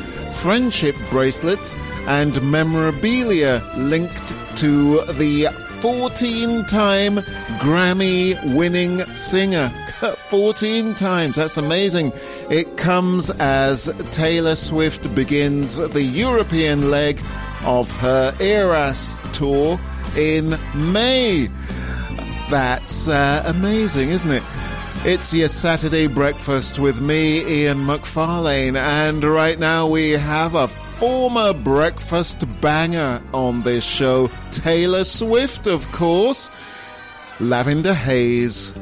[0.41, 1.75] friendship bracelets,
[2.07, 5.45] and memorabilia linked to the
[5.79, 7.15] 14 time
[7.59, 9.69] Grammy winning singer.
[10.17, 11.35] 14 times.
[11.35, 12.11] That's amazing.
[12.49, 17.19] It comes as Taylor Swift begins the European leg
[17.65, 19.79] of her Eras tour
[20.15, 21.49] in May.
[22.49, 24.43] That's uh, amazing, isn't it?
[25.05, 31.53] It's your Saturday breakfast with me, Ian McFarlane, and right now we have a former
[31.53, 36.49] breakfast banger on this show, Taylor Swift, of course.
[37.39, 38.73] Lavender Haze.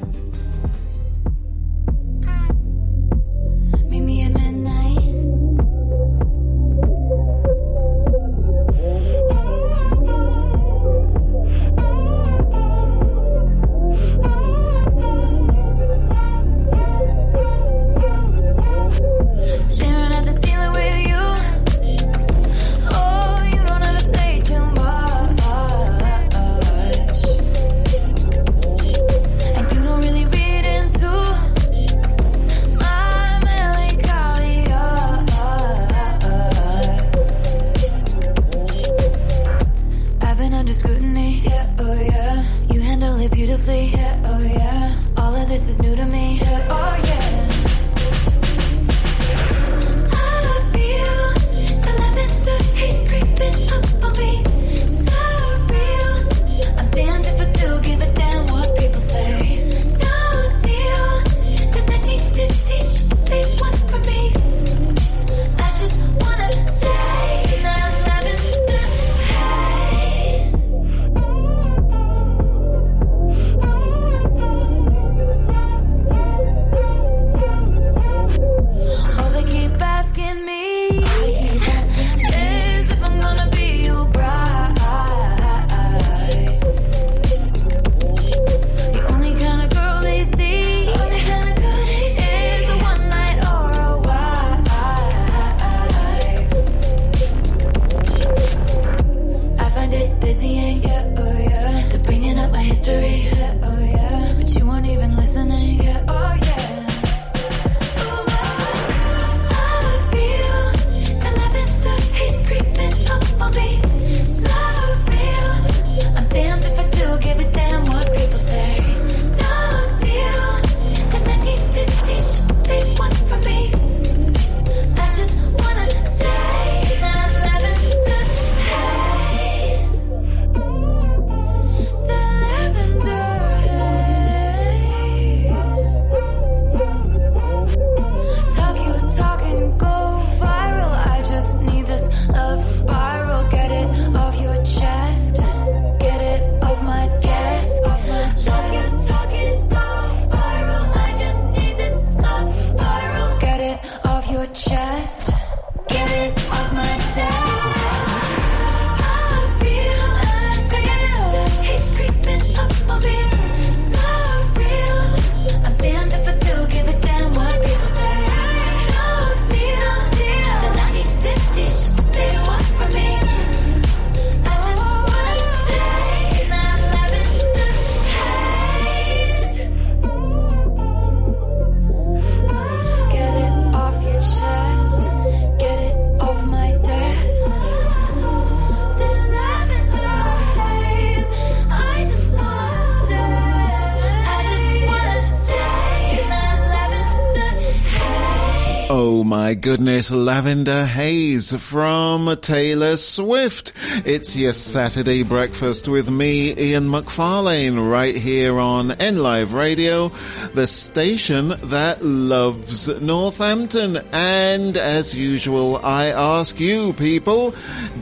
[199.61, 203.73] Goodness, Lavender Haze from Taylor Swift.
[204.05, 210.11] It's your Saturday breakfast with me, Ian McFarlane, right here on N Live Radio,
[210.53, 213.97] the station that loves Northampton.
[214.11, 217.53] And as usual, I ask you people,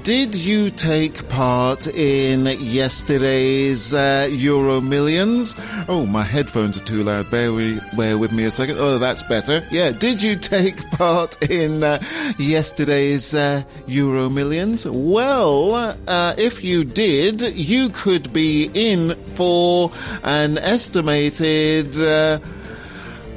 [0.03, 5.55] did you take part in yesterday's uh, Euro Millions?
[5.87, 7.29] Oh, my headphones are too loud.
[7.29, 8.77] Bear, we, bear with me a second.
[8.79, 9.63] Oh, that's better.
[9.71, 12.01] Yeah, did you take part in uh,
[12.37, 14.87] yesterday's uh, Euro Millions?
[14.87, 19.91] Well, uh, if you did, you could be in for
[20.23, 21.97] an estimated.
[21.99, 22.39] Uh,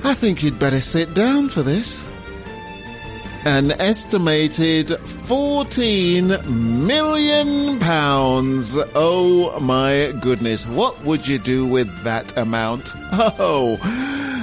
[0.04, 2.06] I think you'd better sit down for this.
[3.44, 8.76] An estimated 14 million pounds.
[8.94, 10.66] Oh my goodness.
[10.66, 12.94] What would you do with that amount?
[13.12, 13.78] Oh.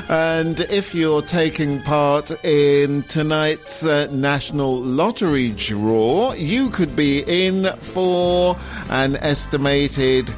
[0.10, 7.66] And if you're taking part in tonight's uh, National Lottery draw, you could be in
[7.78, 8.58] for
[8.90, 10.34] an estimated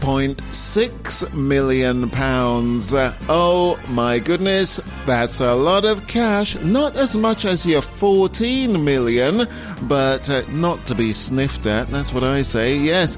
[0.00, 2.92] 7.6 million pounds.
[3.28, 6.56] Oh my goodness, that's a lot of cash.
[6.56, 9.48] Not as much as your 14 million,
[9.82, 11.88] but uh, not to be sniffed at.
[11.88, 13.16] That's what I say, yes.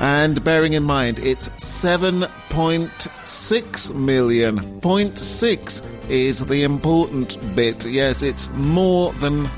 [0.00, 4.58] And bearing in mind, it's 7.6 million.
[4.80, 7.86] 0.6 is the important bit.
[7.86, 9.48] Yes, it's more than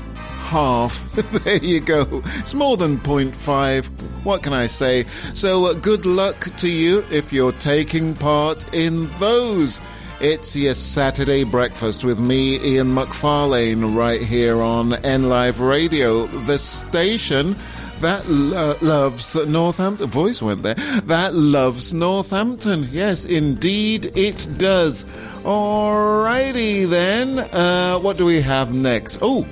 [0.45, 1.11] half.
[1.43, 2.21] there you go.
[2.37, 3.85] It's more than 0.5.
[4.23, 5.05] What can I say?
[5.33, 9.81] So, uh, good luck to you if you're taking part in those.
[10.21, 16.57] It's your Saturday breakfast with me, Ian McFarlane, right here on N Live Radio, the
[16.57, 17.55] station
[17.99, 20.07] that lo- loves Northampton.
[20.07, 20.75] Voice went there.
[21.03, 22.87] That loves Northampton.
[22.91, 25.05] Yes, indeed it does.
[25.43, 27.39] Alrighty then.
[27.39, 29.19] Uh, what do we have next?
[29.21, 29.45] Oh,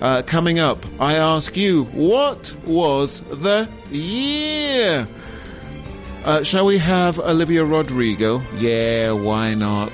[0.00, 5.06] uh, coming up, I ask you, what was the year?
[6.24, 8.42] Uh, shall we have Olivia Rodrigo?
[8.58, 9.90] Yeah, why not?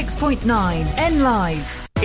[0.00, 1.79] 106.9 N Live.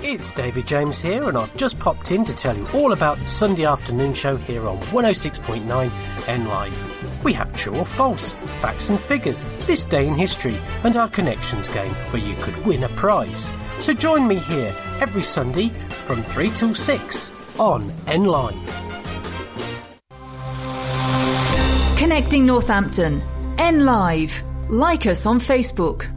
[0.00, 3.28] It's David James here, and I've just popped in to tell you all about the
[3.28, 7.24] Sunday afternoon show here on 106.9 N Live.
[7.24, 11.68] We have true or false, facts and figures, this day in history, and our connections
[11.68, 13.52] game where you could win a prize.
[13.80, 15.70] So join me here every Sunday
[16.04, 18.54] from 3 till 6 on N Live.
[21.98, 23.20] Connecting Northampton.
[23.58, 24.44] N Live.
[24.70, 26.08] Like us on Facebook.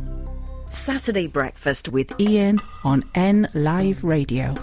[0.71, 4.53] Saturday breakfast with Ian on N Live Radio.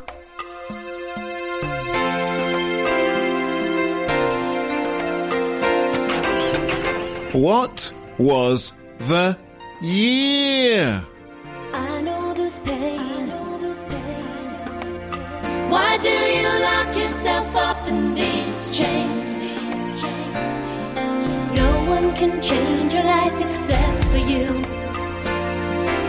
[7.32, 9.38] What was the
[9.82, 11.04] year?
[11.74, 13.28] I know this pain.
[15.70, 19.50] Why do you lock yourself up in these chains?
[21.54, 24.77] No one can change your life except for you.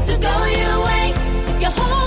[0.00, 1.12] things go your way.
[1.48, 1.97] If you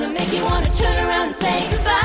[0.00, 1.97] gonna make you wanna turn around and say goodbye.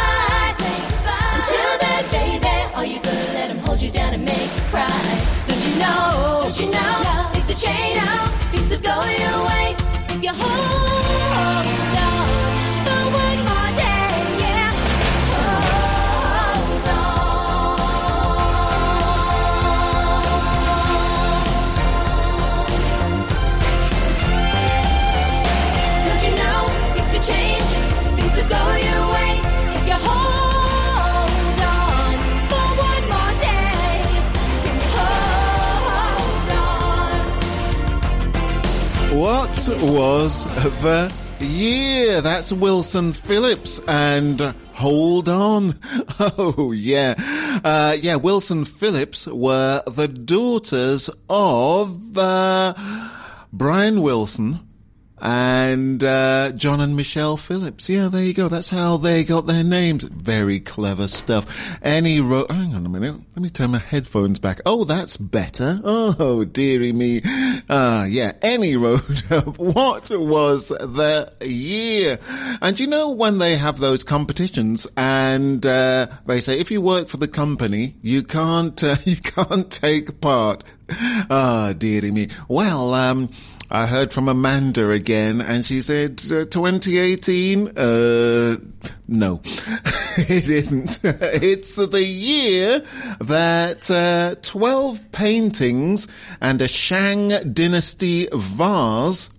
[39.84, 40.46] Was
[40.82, 42.22] the year?
[42.22, 44.40] That's Wilson Phillips and
[44.74, 45.80] Hold On.
[46.20, 47.16] Oh, yeah.
[47.64, 52.74] Uh, yeah, Wilson Phillips were the daughters of, uh,
[53.52, 54.60] Brian Wilson
[55.24, 57.90] and uh, John and Michelle Phillips.
[57.90, 58.50] Yeah, there you go.
[58.50, 60.04] That's how they got their names.
[60.04, 61.46] Very clever stuff.
[61.82, 62.52] Any wrote.
[62.52, 63.16] Hang on a minute.
[63.34, 64.60] Let me turn my headphones back.
[64.66, 65.80] Oh, that's better.
[65.86, 67.22] Oh, dearie me.
[67.70, 68.34] Uh, yeah.
[68.42, 69.58] Any road up.
[69.58, 72.20] What was the year?
[72.62, 77.08] And you know when they have those competitions and uh, they say if you work
[77.08, 80.66] for the company, you can't uh, you can't take part.
[80.90, 82.28] Ah, dearie me.
[82.50, 83.30] Well, um.
[83.72, 87.78] I heard from Amanda again, and she said uh, 2018.
[87.78, 88.58] Uh,
[89.08, 89.42] no,
[90.18, 91.00] it isn't.
[91.04, 92.82] it's the year
[93.20, 96.08] that uh, 12 paintings
[96.42, 99.30] and a Shang Dynasty vase,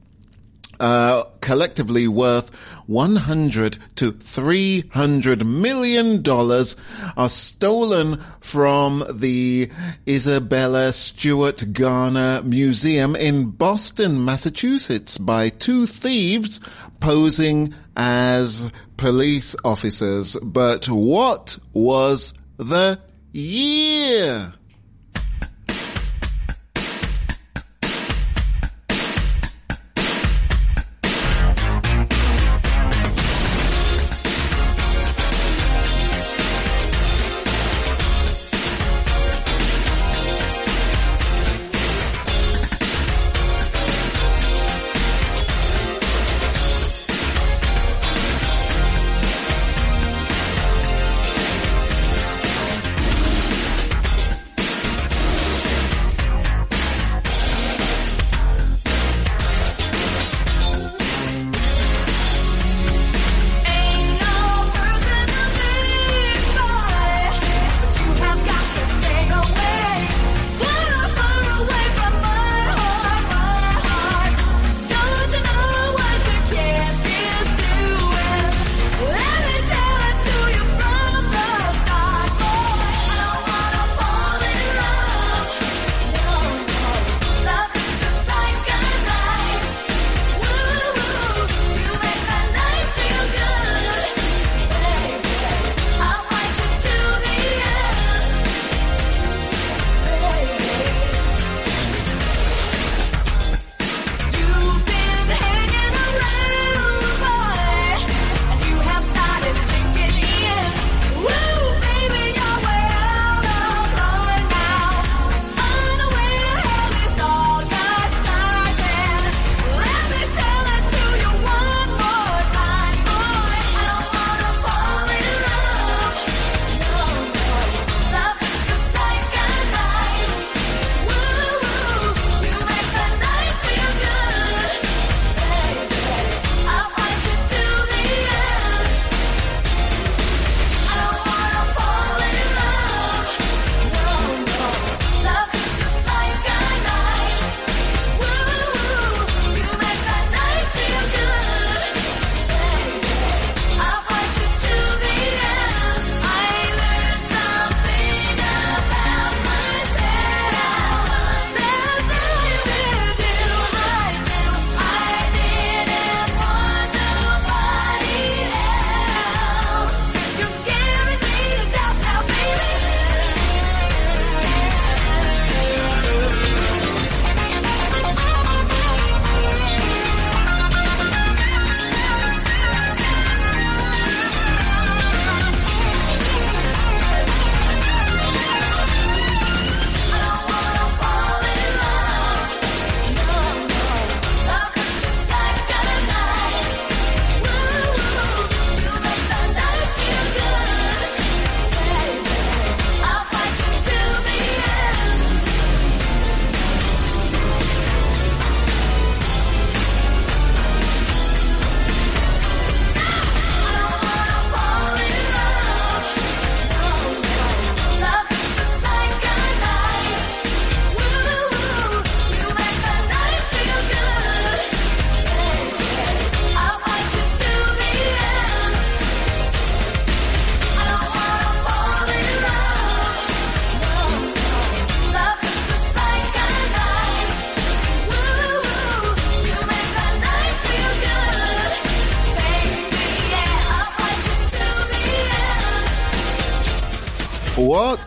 [0.81, 2.51] uh, collectively worth
[2.87, 6.77] 100 to 300 million dollars
[7.17, 9.71] are stolen from the
[10.09, 16.61] Isabella Stewart Gardner Museum in Boston, Massachusetts by two thieves
[17.01, 20.37] posing as police officers.
[20.43, 23.01] But what was the
[23.33, 24.55] year?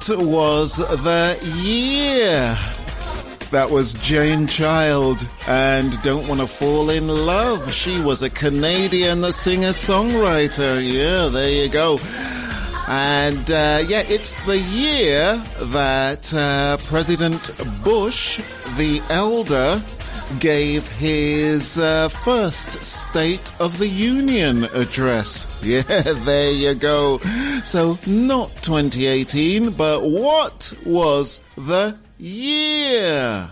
[0.09, 2.57] Was the year?
[3.51, 7.73] That was Jane Child and Don't Wanna Fall in Love.
[7.73, 10.81] She was a Canadian singer-songwriter.
[10.83, 11.99] Yeah, there you go.
[12.87, 17.51] And uh, yeah, it's the year that uh, President
[17.83, 18.37] Bush
[18.77, 19.81] the Elder
[20.39, 25.47] gave his uh, first State of the Union address.
[25.77, 27.17] Yeah, there you go.
[27.65, 33.51] So not 2018, but what was the year?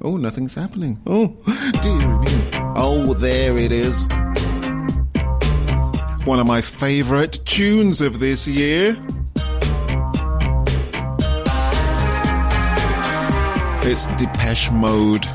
[0.00, 0.98] Oh, nothing's happening.
[1.06, 1.36] Oh,
[1.82, 2.50] dear me.
[2.74, 4.06] Oh, there it is.
[6.24, 8.96] One of my favorite tunes of this year.
[13.84, 15.26] It's Depeche Mode.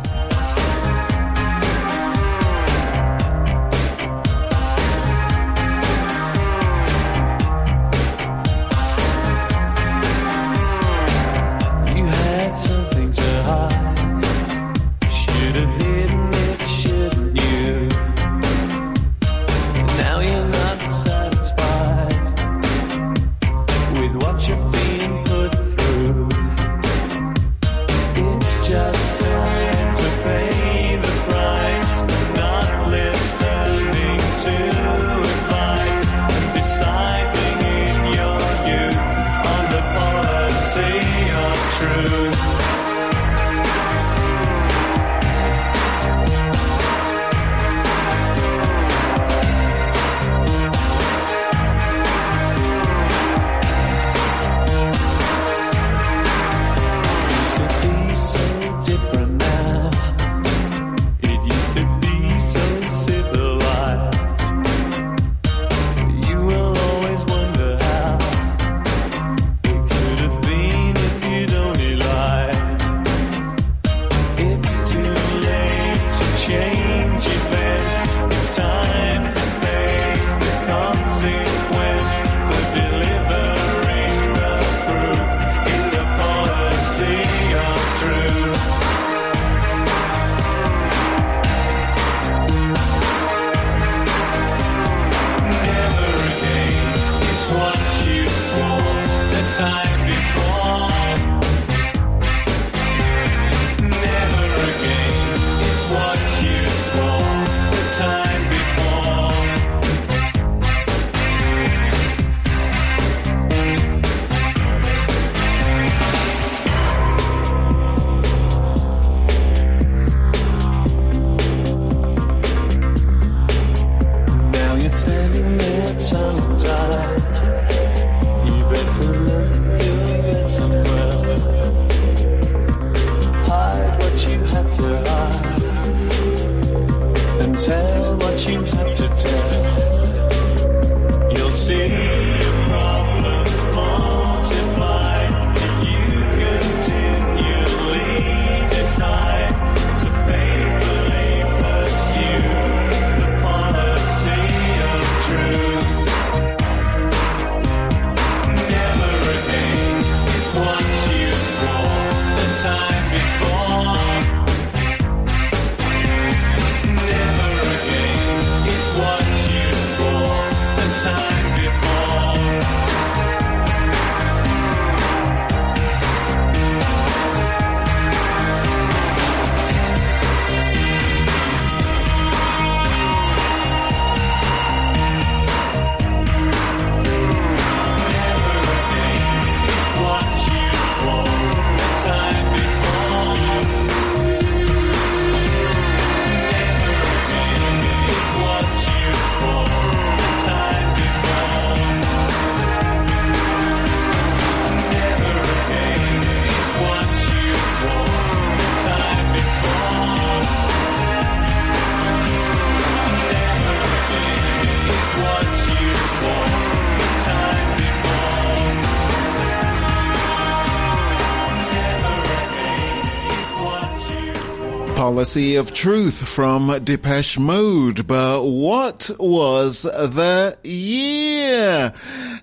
[225.17, 228.05] Policy of Truth from Depeche Mode.
[228.05, 231.91] But what was the year?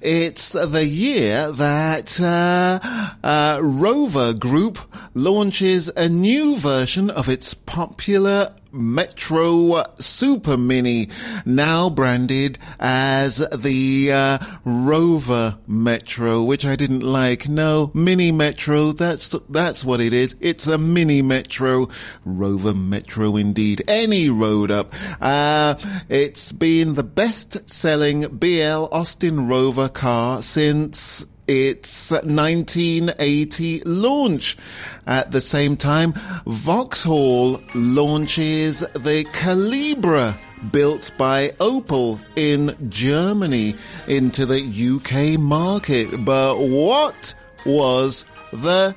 [0.01, 2.81] It's the year that uh,
[3.23, 4.81] uh, Rover Group
[5.15, 11.09] launches a new version of its popular Metro Super Mini,
[11.47, 17.49] now branded as the uh, Rover Metro, which I didn't like.
[17.49, 20.37] No, Mini Metro, that's, that's what it is.
[20.39, 21.89] It's a Mini Metro.
[22.27, 23.83] Rover Metro indeed.
[23.89, 24.93] Any road up.
[25.19, 25.77] Uh,
[26.11, 34.59] it's been the best selling BL Austin Rover car since its 1980 launch.
[35.07, 36.13] At the same time,
[36.45, 40.37] Vauxhall launches the Calibra
[40.73, 43.75] built by Opel in Germany
[44.07, 46.25] into the UK market.
[46.25, 47.35] But what
[47.65, 48.95] was the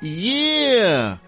[0.00, 1.18] year?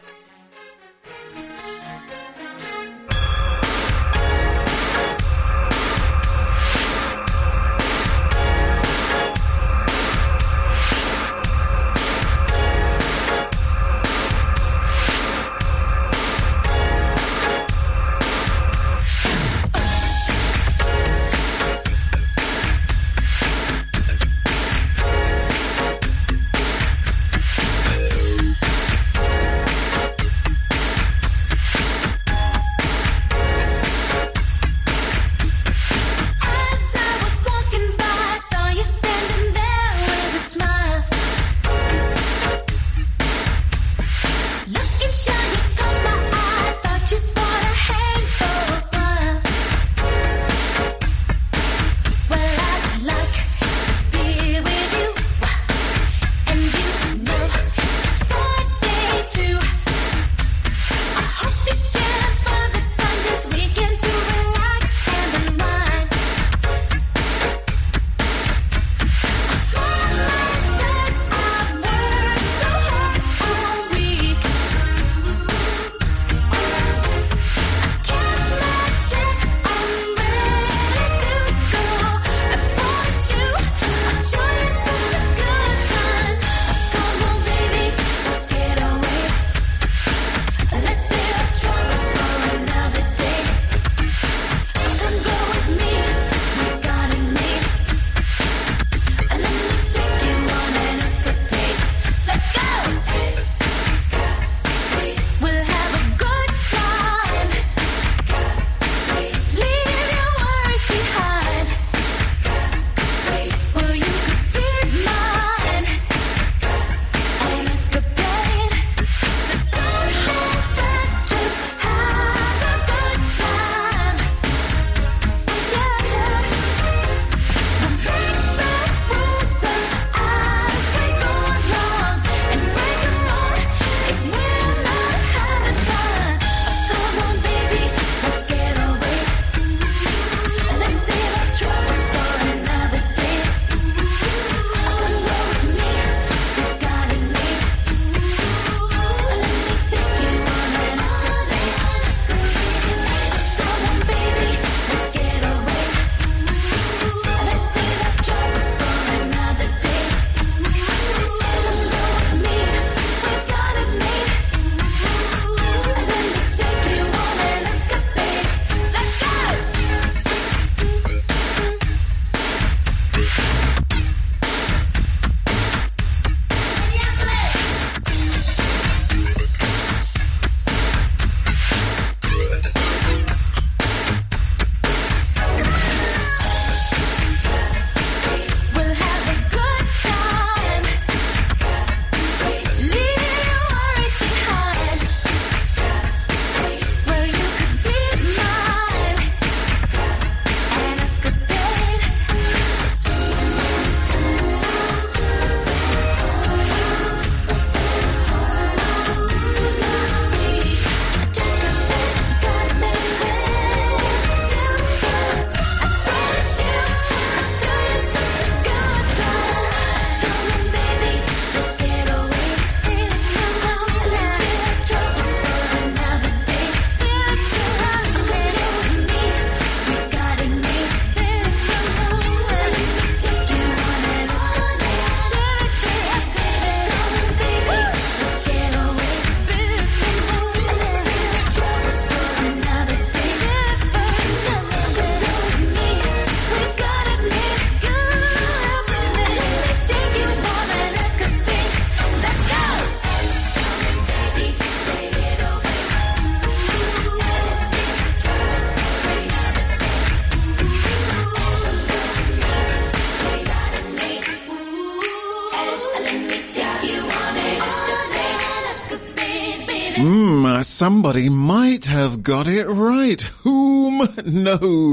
[270.83, 273.23] Somebody might have got it right.
[273.45, 274.92] Whom knows?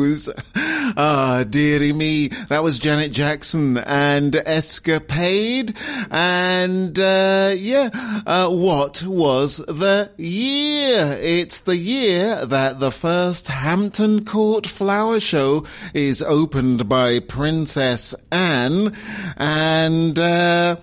[1.02, 2.28] Ah, dearie me.
[2.50, 5.74] That was Janet Jackson and Escapade.
[6.12, 7.90] And, uh, yeah,
[8.28, 11.18] uh, what was the year?
[11.22, 15.64] It's the year that the first Hampton Court Flower Show
[15.94, 18.94] is opened by Princess Anne.
[19.38, 20.76] And, uh,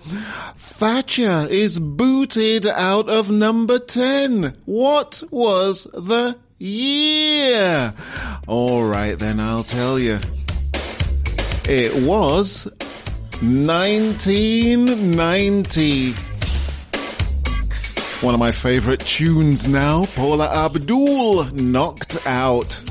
[0.55, 4.55] Thatcher is booted out of number 10.
[4.65, 7.93] What was the year?
[8.47, 10.19] All right, then I'll tell you.
[11.69, 12.67] It was
[13.41, 16.13] 1990.
[18.21, 22.81] One of my favorite tunes now, Paula Abdul, Knocked Out.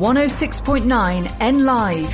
[0.00, 2.10] 106.9 N Live.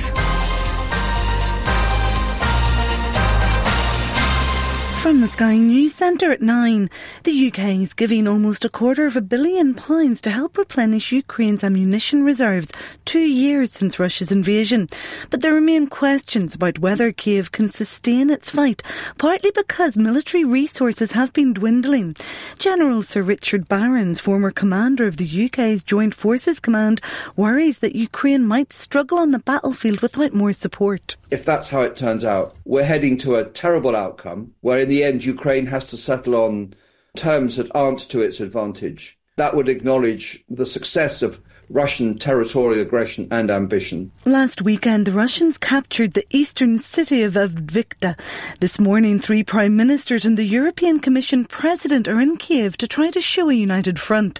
[4.99, 6.89] From the Sky News Centre at 9,
[7.27, 11.61] the UK is giving almost a quarter of a billion pounds to help replenish Ukraine's
[11.61, 12.71] ammunition reserves
[13.03, 14.87] two years since Russia's invasion.
[15.29, 18.81] But there remain questions about whether Kiev can sustain its fight,
[19.17, 22.15] partly because military resources have been dwindling.
[22.59, 27.01] General Sir Richard Barrons, former commander of the UK's Joint Forces Command,
[27.35, 31.17] worries that Ukraine might struggle on the battlefield without more support.
[31.29, 35.03] if that's how it turns out, we're heading to a terrible outcome where in the
[35.03, 36.73] end Ukraine has to settle on
[37.17, 39.17] terms that aren't to its advantage.
[39.35, 41.39] That would acknowledge the success of
[41.69, 44.11] Russian territorial aggression and ambition.
[44.25, 48.17] Last weekend, the Russians captured the eastern city of Avdiivka.
[48.61, 53.11] This morning, three prime ministers and the European Commission president are in Kiev to try
[53.11, 54.39] to show a united front.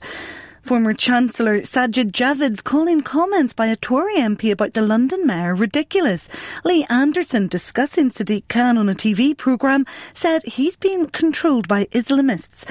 [0.68, 6.28] Former Chancellor Sajid Javid's calling comments by a Tory MP about the London mayor ridiculous.
[6.66, 12.66] Lee Anderson, discussing Sadiq Khan on a TV programme, said he's being controlled by Islamists.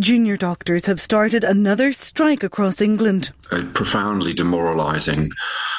[0.00, 3.30] Junior doctors have started another strike across England.
[3.52, 5.30] a profoundly demoralising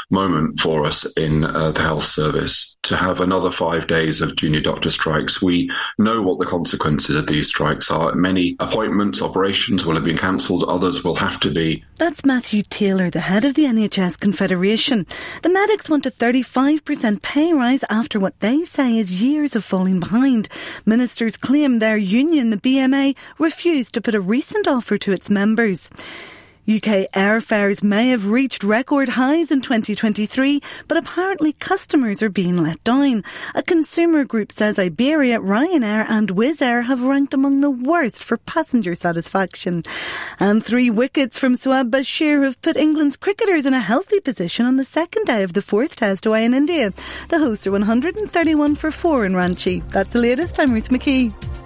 [0.09, 4.61] moment for us in uh, the health service to have another five days of junior
[4.61, 5.41] doctor strikes.
[5.41, 8.13] We know what the consequences of these strikes are.
[8.13, 10.63] Many appointments, operations will have been cancelled.
[10.63, 11.83] Others will have to be.
[11.97, 15.07] That's Matthew Taylor, the head of the NHS Confederation.
[15.41, 19.99] The medics want a 35% pay rise after what they say is years of falling
[19.99, 20.49] behind.
[20.85, 25.89] Ministers claim their union, the BMA, refused to put a recent offer to its members.
[26.67, 32.83] UK airfares may have reached record highs in 2023, but apparently customers are being let
[32.83, 33.23] down.
[33.53, 38.37] A consumer group says Iberia, Ryanair and Wizz Air have ranked among the worst for
[38.37, 39.83] passenger satisfaction.
[40.39, 44.77] And three wickets from Shoaib Bashir have put England's cricketers in a healthy position on
[44.77, 46.91] the second day of the fourth test away in India.
[47.29, 49.87] The hosts are 131 for four in Ranchi.
[49.91, 50.59] That's the latest.
[50.59, 51.64] I'm Ruth McKee.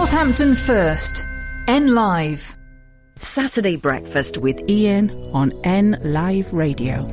[0.00, 1.26] Northampton First.
[1.68, 2.56] N Live.
[3.16, 7.04] Saturday breakfast with Ian on N Live Radio.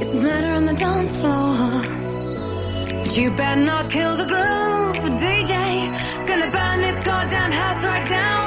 [0.00, 1.82] It's murder on the dance floor.
[3.02, 6.28] But you better not kill the groove, DJ.
[6.28, 8.45] Gonna burn this goddamn house right down.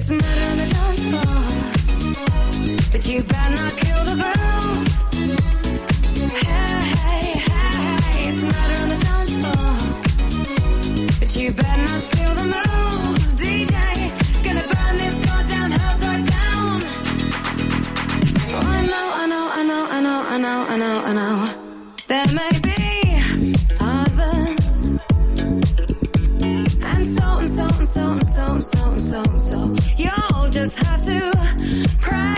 [0.00, 1.38] It's murder on the dance floor,
[2.92, 4.86] but you better not kill the groove.
[6.38, 9.72] Hey, hey, hey, it's murder on the dance floor,
[11.18, 13.74] but you better not steal the moves, DJ.
[14.44, 16.78] Gonna burn this goddamn house right down.
[18.54, 21.34] Oh, I know, I know, I know, I know, I know, I know, I know.
[22.06, 22.87] There may be
[28.60, 29.76] so so so.
[29.96, 31.20] You'll just have to
[32.00, 32.34] pray.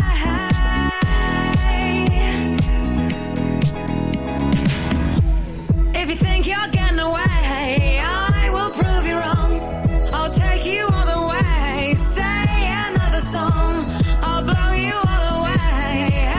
[5.94, 9.60] If you think you're getting away, I will prove you wrong.
[10.12, 11.94] I'll take you all the way.
[11.94, 13.86] Stay another song.
[14.22, 16.32] I'll blow you all away.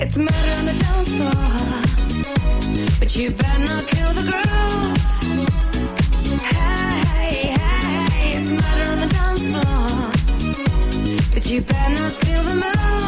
[0.00, 4.57] It's murder on the dance floor, but you better not kill the groove.
[11.50, 13.07] You better not steal the moves,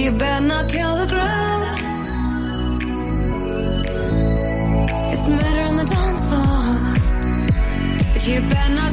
[0.00, 1.60] You better not kill the groove.
[5.12, 6.62] It's murder on the dance floor.
[8.14, 8.89] But you better not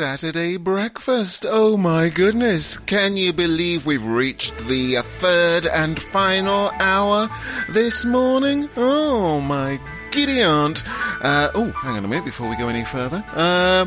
[0.00, 1.44] Saturday breakfast.
[1.46, 2.78] Oh my goodness.
[2.78, 7.28] Can you believe we've reached the uh, third and final hour
[7.68, 8.70] this morning?
[8.78, 9.78] Oh my
[10.10, 10.84] giddy aunt.
[11.20, 13.22] Uh, oh, hang on a minute before we go any further.
[13.28, 13.84] Uh,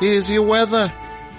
[0.00, 0.92] here's your weather.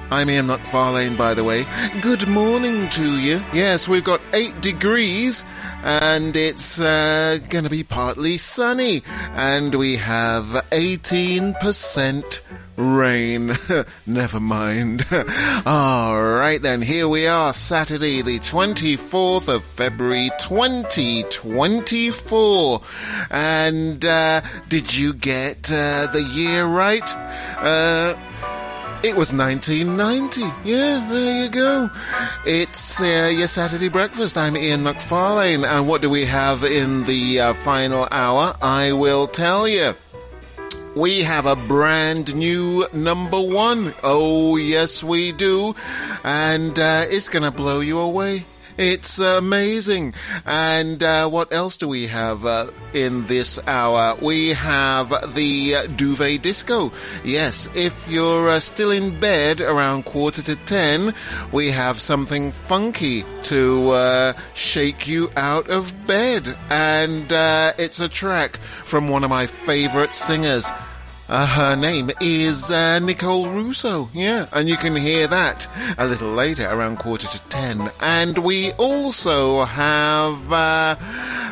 [0.09, 1.67] I'm Ian McFarlane, by the way.
[1.99, 3.43] Good morning to you.
[3.51, 5.43] Yes, we've got eight degrees
[5.84, 9.03] and it's uh, going to be partly sunny
[9.34, 12.41] and we have 18%
[12.78, 13.52] rain.
[14.06, 15.06] Never mind.
[15.66, 22.82] All right then, here we are, Saturday the 24th of February 2024.
[23.32, 27.10] And uh, did you get uh, the year right?
[27.58, 28.16] Uh,
[29.04, 30.41] it was 1990.
[30.68, 31.90] Yeah, there you go.
[32.45, 34.38] It's uh, your Saturday breakfast.
[34.38, 38.56] I'm Ian McFarlane, and what do we have in the uh, final hour?
[38.62, 39.94] I will tell you.
[40.98, 43.94] We have a brand new number one.
[44.02, 45.76] Oh, yes, we do.
[46.24, 48.45] And uh, it's going to blow you away.
[48.78, 50.14] It's amazing.
[50.45, 54.16] And uh, what else do we have uh, in this hour?
[54.22, 56.91] We have the duvet disco.
[57.24, 61.16] Yes, if you're uh, still in bed around quarter to ten,
[61.52, 66.56] we have something funky to uh, shake you out of bed.
[66.70, 70.72] And uh, it's a track from one of my favorite singers.
[71.30, 75.68] Uh, her name is uh, Nicole Russo, yeah, and you can hear that
[75.98, 77.91] a little later, around quarter to ten.
[77.99, 80.95] And we also have uh,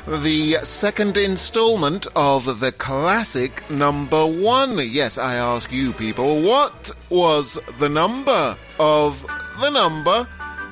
[0.08, 4.78] the second installment of the classic number one.
[4.80, 9.26] Yes, I ask you people, what was the number of
[9.60, 10.26] the number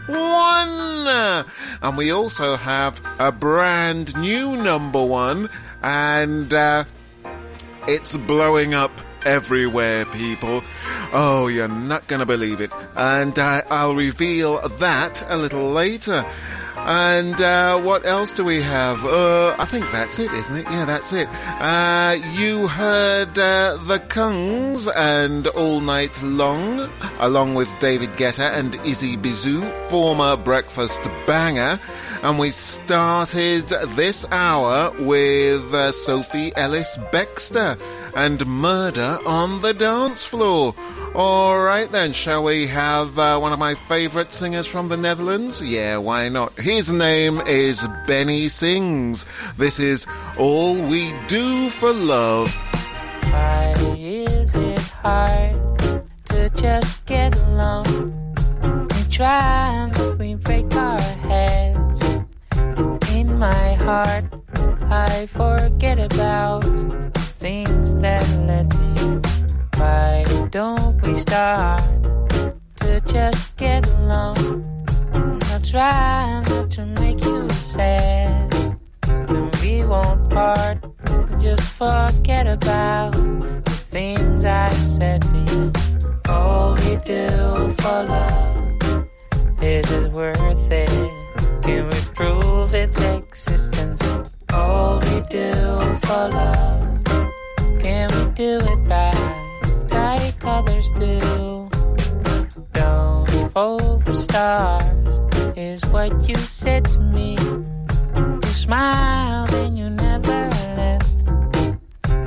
[0.08, 1.46] one?
[1.82, 5.50] And we also have a brand new number one,
[5.82, 6.86] and uh,
[7.88, 8.92] it's blowing up
[9.26, 10.64] everywhere, people.
[11.14, 12.72] Oh, you're not gonna believe it.
[12.96, 16.26] And uh, I'll reveal that a little later.
[16.86, 19.06] And uh, what else do we have?
[19.06, 20.66] Uh, I think that's it, isn't it?
[20.66, 21.30] Yeah, that's it.
[21.32, 26.90] Uh, you heard uh, the Kungs and All Night Long,
[27.20, 31.80] along with David Guetta and Izzy Bizu, former breakfast banger.
[32.24, 37.78] And we started this hour with uh, Sophie Ellis Bextor
[38.16, 40.74] and Murder on the Dance Floor.
[41.16, 45.62] All right then, shall we have uh, one of my favourite singers from the Netherlands?
[45.62, 46.58] Yeah, why not?
[46.58, 49.26] His name is Benny Sings.
[49.58, 50.08] This is
[50.40, 52.54] All We Do for Love.
[53.32, 58.14] Why is it hard to just get along?
[58.96, 59.92] We try
[63.44, 64.24] my heart,
[64.90, 66.64] I forget about
[67.44, 69.22] things that led to you.
[69.80, 71.84] Why don't we start
[72.82, 74.38] to just get along?
[75.52, 78.50] I'll try not to make you sad.
[79.02, 80.78] Then we won't part.
[81.46, 83.12] Just forget about
[83.68, 85.64] the things I said to you.
[86.30, 87.28] All we do
[87.80, 89.08] for love
[89.62, 91.03] is it worth it?
[91.64, 94.02] Can we prove its existence?
[94.54, 95.54] All we do
[96.04, 97.04] for love.
[97.80, 99.62] Can we do it right,
[99.92, 101.70] like others do?
[102.74, 105.20] Don't fall for stars,
[105.56, 107.38] is what you said to me.
[107.38, 111.14] You smiled and you never left.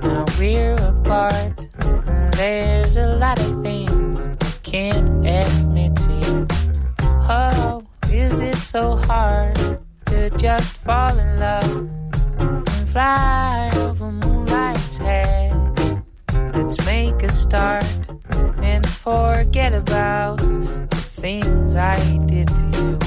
[0.02, 5.65] Now we're apart, and there's a lot of things I can't admit
[8.66, 9.54] so hard
[10.06, 11.88] to just fall in love
[12.40, 15.54] and fly over moonlight's head?
[16.52, 17.86] Let's make a start
[18.60, 22.98] and forget about the things I did to you.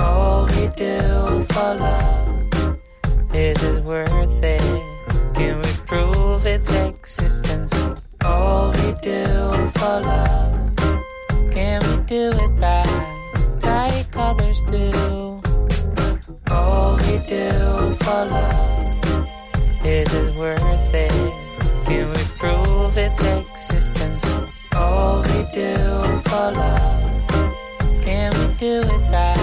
[0.00, 2.78] All we do for love
[3.34, 4.62] is it worth it?
[5.34, 7.74] Can we prove its existence?
[8.24, 9.26] All we do
[9.76, 10.76] for love,
[11.50, 13.01] can we do it right,
[14.32, 14.88] others do?
[16.50, 17.44] All we do
[18.02, 21.12] for love, is it worth it?
[21.86, 24.24] Can we prove its existence?
[24.74, 25.74] All we do
[26.28, 27.02] for love,
[28.06, 29.41] can we do it right,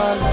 [0.00, 0.29] do for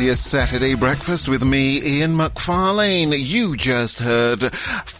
[0.00, 3.12] Your Saturday breakfast with me, Ian McFarlane.
[3.18, 4.40] You just heard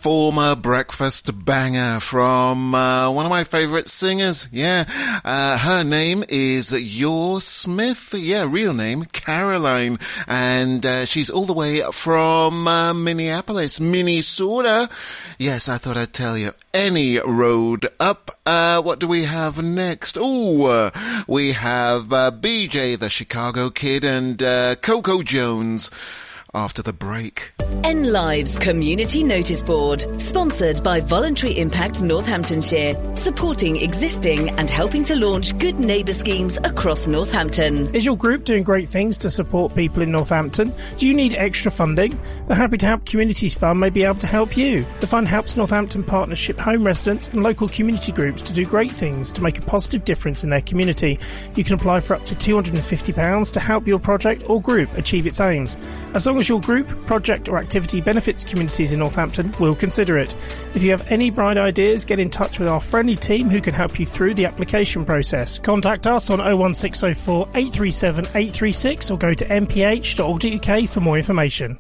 [0.09, 4.49] former breakfast banger from uh, one of my favourite singers.
[4.51, 4.87] Yeah,
[5.23, 8.15] uh, her name is Your Smith.
[8.15, 14.89] Yeah, real name Caroline, and uh, she's all the way from uh, Minneapolis, Minnesota.
[15.39, 16.53] Yes, I thought I'd tell you.
[16.73, 18.31] Any road up.
[18.47, 20.17] Uh, what do we have next?
[20.19, 20.91] Oh,
[21.29, 24.39] we have BJ, the Chicago Kid, and
[24.81, 25.91] Coco Jones.
[26.59, 27.53] After the break.
[27.85, 35.15] N Lives Community Notice Board, sponsored by Voluntary Impact Northamptonshire, supporting existing and helping to
[35.15, 37.95] launch good neighbour schemes across Northampton.
[37.95, 40.73] Is your group doing great things to support people in Northampton?
[40.97, 42.19] Do you need extra funding?
[42.47, 44.85] The Happy to Help Communities Fund may be able to help you.
[44.99, 49.31] The fund helps Northampton Partnership home residents and local community groups to do great things
[49.33, 51.21] to make a positive difference in their community.
[51.55, 55.41] You can apply for up to £250 to help your project or group achieve its
[55.41, 55.79] aims.
[56.15, 60.35] As long as your group, project or activity benefits communities in Northampton, we'll consider it.
[60.75, 63.75] If you have any bright ideas, get in touch with our friendly team who can
[63.75, 65.59] help you through the application process.
[65.59, 71.79] Contact us on 01604 837 836 or go to nph.org.uk for more information.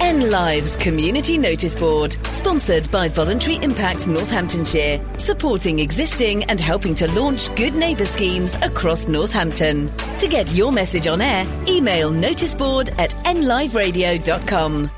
[0.00, 7.10] N Lives Community Notice Board, sponsored by Voluntary Impact Northamptonshire, supporting existing and helping to
[7.12, 9.90] launch good neighbour schemes across Northampton.
[10.18, 14.97] To get your message on air, email noticeboard at nliveradio.com.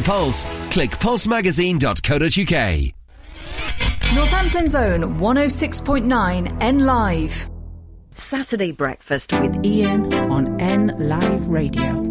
[0.03, 2.93] Pulse, click pulsemagazine.co.uk.
[4.13, 7.49] Northampton Zone 106.9 N Live.
[8.13, 12.10] Saturday breakfast with Ian on N Live Radio.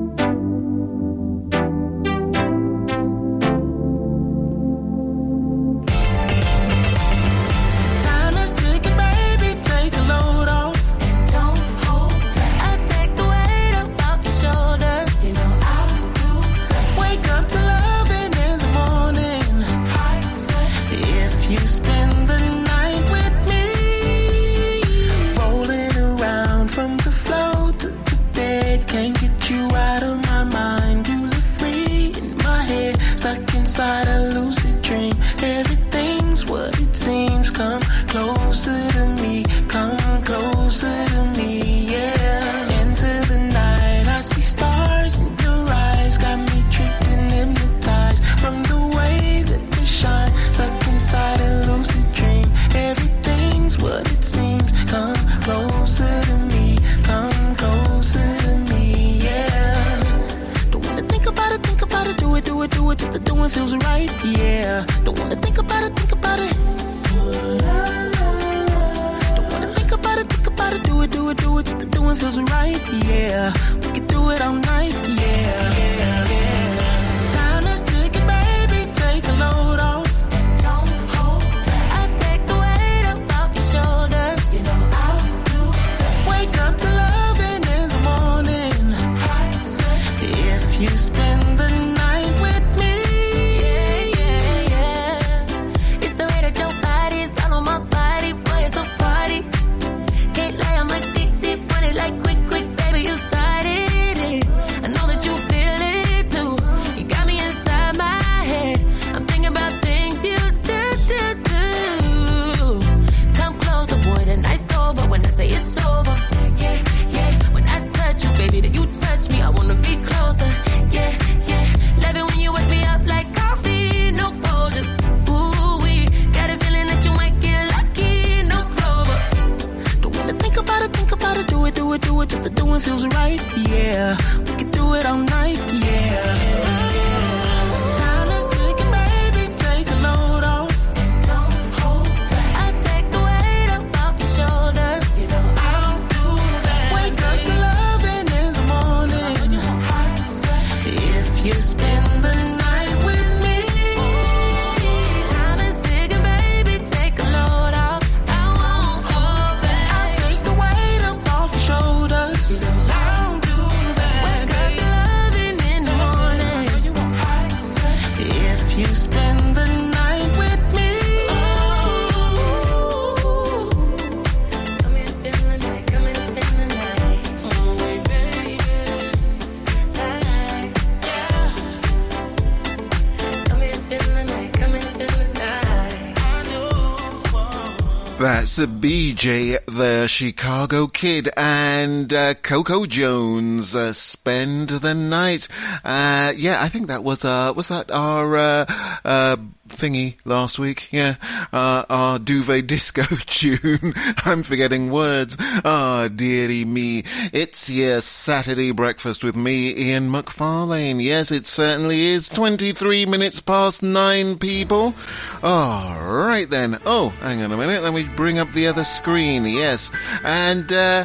[189.75, 193.75] The Chicago Kid, and uh, Coco Jones.
[193.75, 195.49] Uh, spend the night.
[195.85, 198.65] Uh, yeah, I think that was uh, was that our uh,
[199.05, 199.37] uh,
[199.71, 200.93] thingy last week?
[200.93, 201.15] Yeah,
[201.53, 203.95] uh, our duvet disco tune.
[204.25, 205.37] I'm forgetting words.
[205.65, 207.05] Ah, dearie me.
[207.33, 211.03] It's your Saturday breakfast with me, Ian McFarlane.
[211.03, 212.29] Yes, it certainly is.
[212.29, 214.95] 23 minutes past nine, people.
[215.43, 216.79] All right then.
[216.85, 217.83] Oh, hang on a minute.
[217.83, 219.45] Let me bring up the other screen.
[219.45, 219.91] Yes.
[220.25, 221.05] And, uh,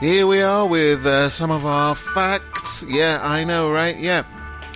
[0.00, 2.84] here we are with, uh, some of our facts.
[2.88, 3.98] Yeah, I know, right?
[3.98, 4.24] Yeah.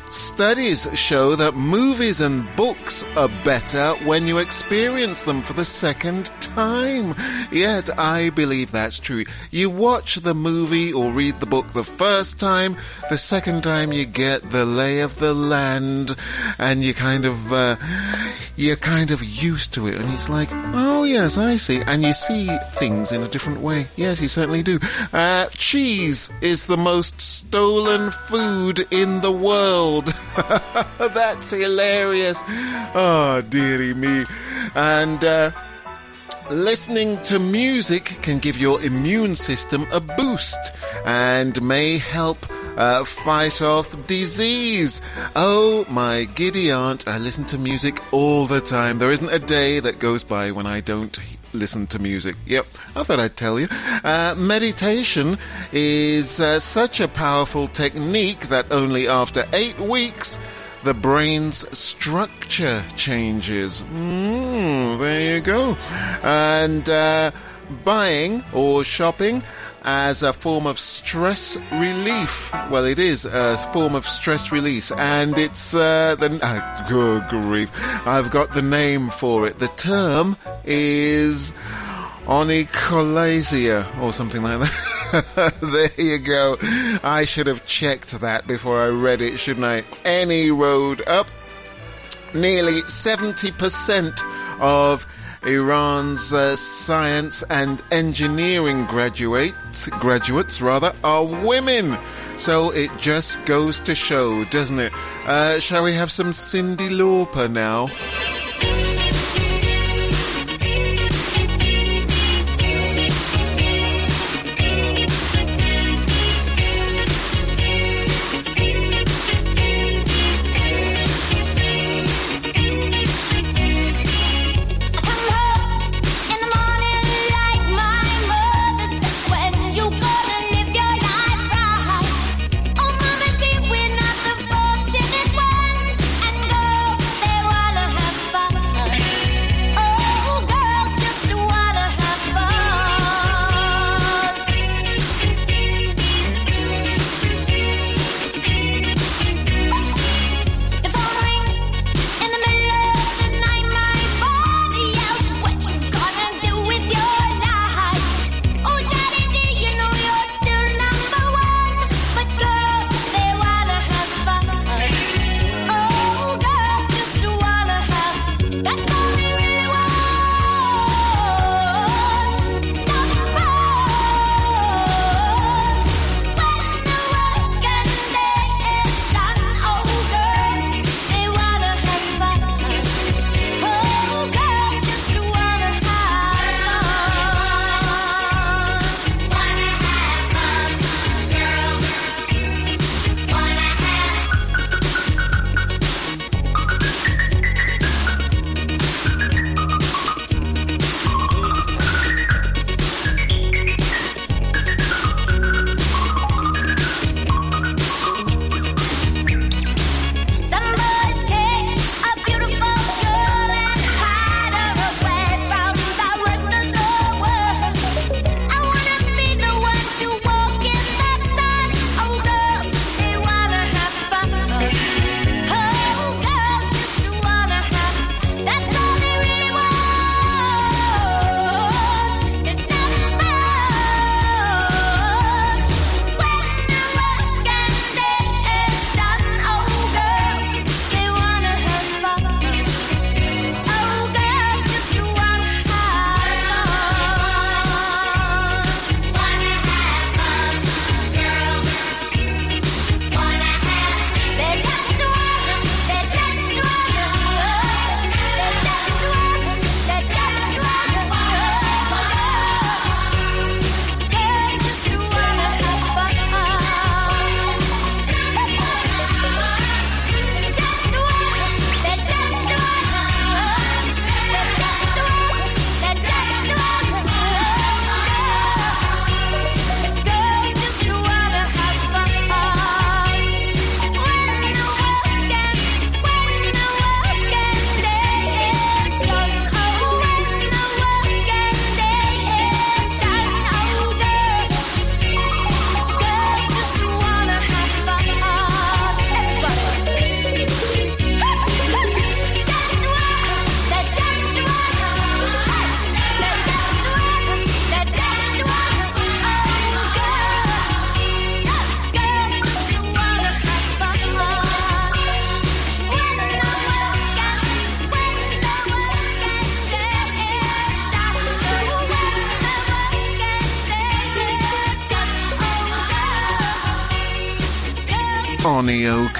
[0.08, 6.26] Studies show that movies and books are better when you experience them for the second
[6.40, 7.12] time.
[7.50, 9.24] Yes, I believe that's true.
[9.50, 12.76] You watch the movie or read the book the first time,
[13.10, 16.14] the second time you get the lay of the land
[16.58, 17.76] and you kind of, uh,
[18.54, 21.80] you're kind of used to it and it's like, oh yes, I see.
[21.80, 23.88] And you see things in a different way.
[23.96, 24.78] Yes, you certainly do.
[25.12, 29.95] Uh, cheese is the most stolen food in the world.
[30.98, 32.42] That's hilarious.
[32.94, 34.24] Oh, dearie me.
[34.74, 35.50] And, uh,
[36.50, 40.72] Listening to music can give your immune system a boost
[41.04, 45.02] and may help uh, fight off disease.
[45.34, 48.98] Oh, my giddy aunt, I listen to music all the time.
[48.98, 51.18] There isn't a day that goes by when I don't
[51.56, 52.36] listen to music.
[52.46, 53.68] Yep, I thought I'd tell you.
[54.04, 55.38] Uh, meditation
[55.72, 60.38] is uh, such a powerful technique that only after eight weeks,
[60.84, 63.82] the brain's structure changes.
[63.82, 65.76] Mm, there you go.
[66.22, 67.32] And uh,
[67.84, 69.42] buying or shopping
[69.86, 72.52] as a form of stress relief.
[72.70, 77.70] Well, it is a form of stress release, and it's uh, the uh, good grief.
[78.06, 79.60] I've got the name for it.
[79.60, 81.52] The term is
[82.26, 85.54] oniochalasia or something like that.
[85.60, 86.58] there you go.
[87.04, 89.84] I should have checked that before I read it, shouldn't I?
[90.04, 91.28] Any road up.
[92.34, 95.06] Nearly 70% of
[95.44, 101.98] Iran's uh, science and engineering graduates, graduates rather, are women.
[102.36, 104.92] So it just goes to show, doesn't it?
[105.26, 107.88] Uh, shall we have some Cyndi Lauper now?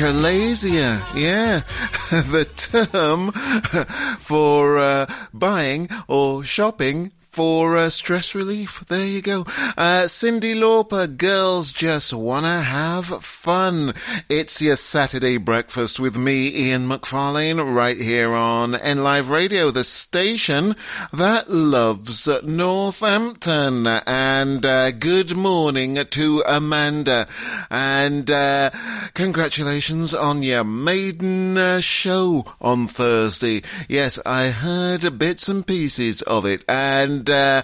[0.06, 1.02] Oniochalasia.
[1.16, 1.60] Yeah,
[2.10, 3.32] the term
[4.20, 8.82] for uh, buying or shopping for uh, stress relief.
[8.86, 9.42] There you go.
[9.76, 13.92] Uh, Cyndi Lauper, girls just wanna have fun.
[14.30, 19.84] It's your Saturday breakfast with me, Ian McFarlane, right here on N Live Radio, the
[19.84, 20.76] station
[21.12, 23.86] that loves Northampton.
[23.86, 27.26] And uh, good morning to Amanda.
[27.70, 28.70] And uh,
[29.12, 33.62] congratulations on your maiden uh, show on Thursday.
[33.90, 36.64] Yes, I heard bits and pieces of it.
[36.66, 37.62] And uh,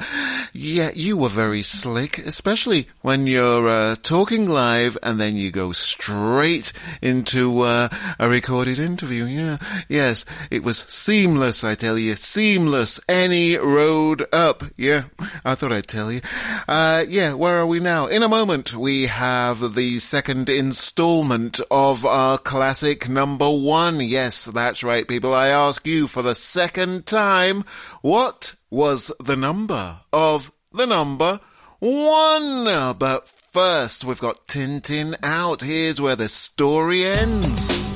[0.52, 5.72] yeah, you were very slick, especially when you're uh, talking live and then you go
[5.72, 9.24] straight into uh, a recorded interview.
[9.24, 9.58] Yeah,
[9.88, 13.00] yes, it was seamless, I tell you, seamless.
[13.08, 14.62] Any road up.
[14.76, 15.04] Yeah,
[15.44, 16.20] I thought I'd tell you.
[16.68, 18.06] Uh, yeah, where are we now?
[18.06, 24.00] In a moment, we have the second installment of our classic number one.
[24.00, 25.34] Yes, that's right, people.
[25.34, 27.64] I ask you for the second time,
[28.02, 31.38] what was the number of the number
[31.78, 32.64] one?
[32.98, 35.62] But first, we've got Tin Tin Out.
[35.62, 37.91] Here's where the story ends.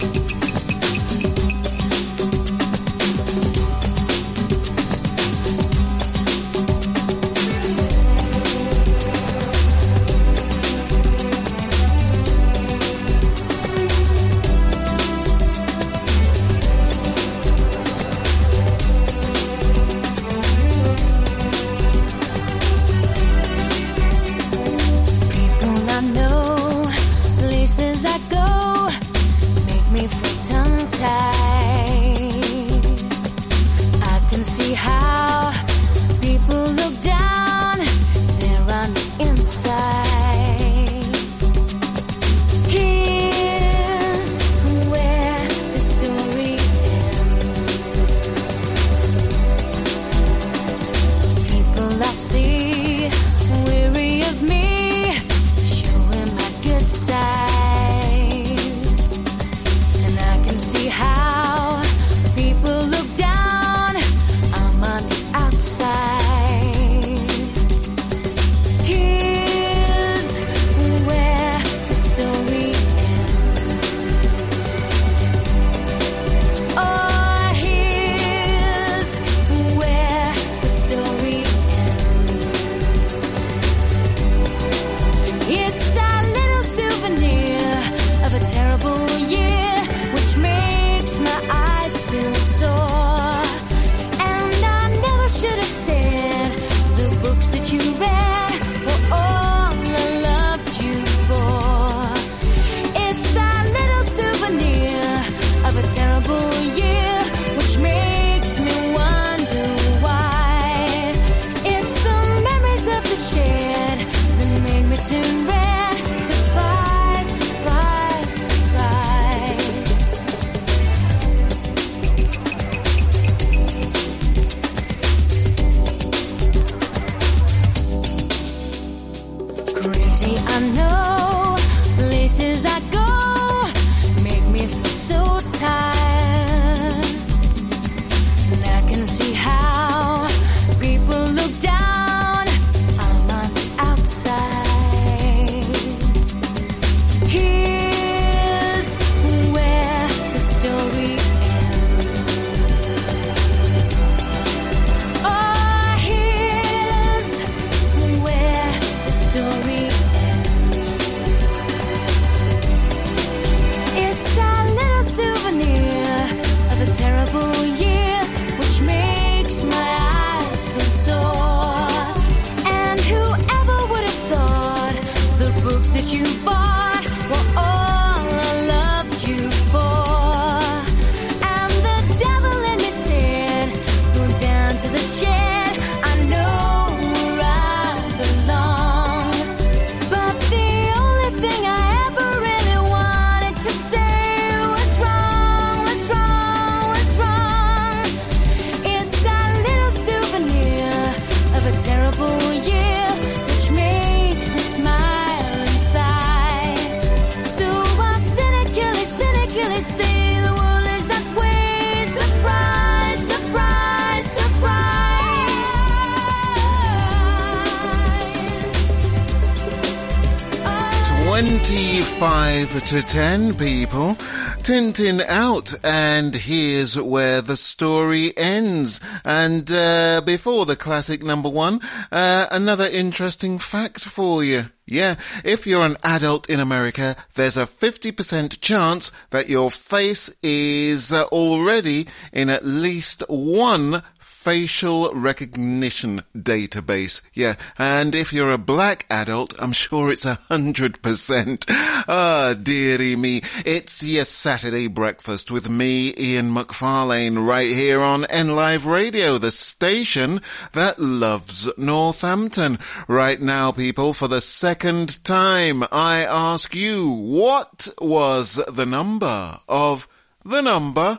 [222.76, 224.16] To 10 people.
[224.62, 229.00] Tin Tin Out, and here's where the story ends.
[229.24, 231.80] And uh, before the classic number one,
[232.12, 234.66] uh, another interesting fact for you.
[234.89, 241.12] Yeah, if you're an adult in America, there's a 50% chance that your face is
[241.12, 247.20] uh, already in at least one facial recognition database.
[247.34, 251.66] Yeah, and if you're a black adult, I'm sure it's a hundred percent.
[252.08, 253.40] Ah, dearie me.
[253.65, 259.50] It's your Saturday breakfast with me, Ian McFarlane, right here on N Live Radio, the
[259.50, 260.40] station
[260.73, 262.78] that loves Northampton.
[263.08, 270.06] Right now, people, for the second time, I ask you, what was the number of
[270.44, 271.18] the number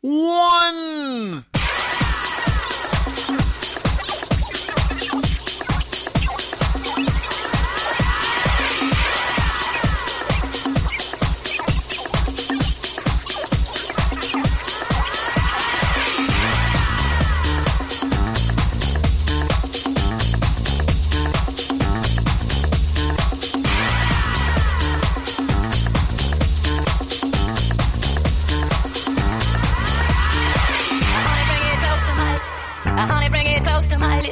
[0.00, 1.44] one?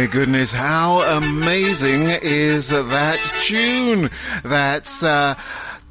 [0.00, 4.08] my goodness, how amazing is that tune?
[4.42, 5.34] That's, uh,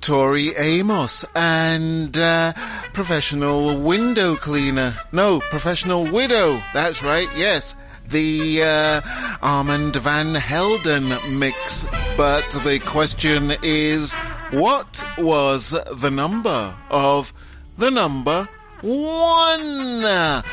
[0.01, 2.53] Tori Amos and, uh,
[2.93, 4.95] Professional Window Cleaner.
[5.11, 6.59] No, Professional Widow.
[6.73, 7.75] That's right, yes.
[8.07, 9.01] The, uh,
[9.43, 11.85] Armand Van Helden mix.
[12.17, 14.15] But the question is,
[14.49, 17.31] what was the number of
[17.77, 18.49] the number
[18.81, 20.43] one?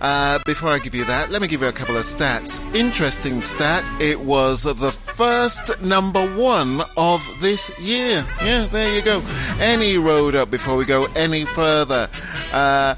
[0.00, 2.58] Uh, before I give you that, let me give you a couple of stats.
[2.74, 8.26] Interesting stat, it was the first number one of this year.
[8.42, 9.22] Yeah, there you go.
[9.58, 12.08] Any road up before we go any further.
[12.52, 12.94] Uh,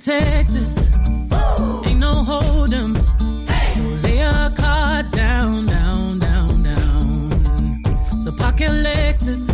[0.08, 0.74] Texas.
[1.86, 2.96] Ain't no hold'em.
[3.46, 3.66] Hey.
[3.74, 8.20] So lay your cards down, down, down, down.
[8.24, 9.44] So park your Lexus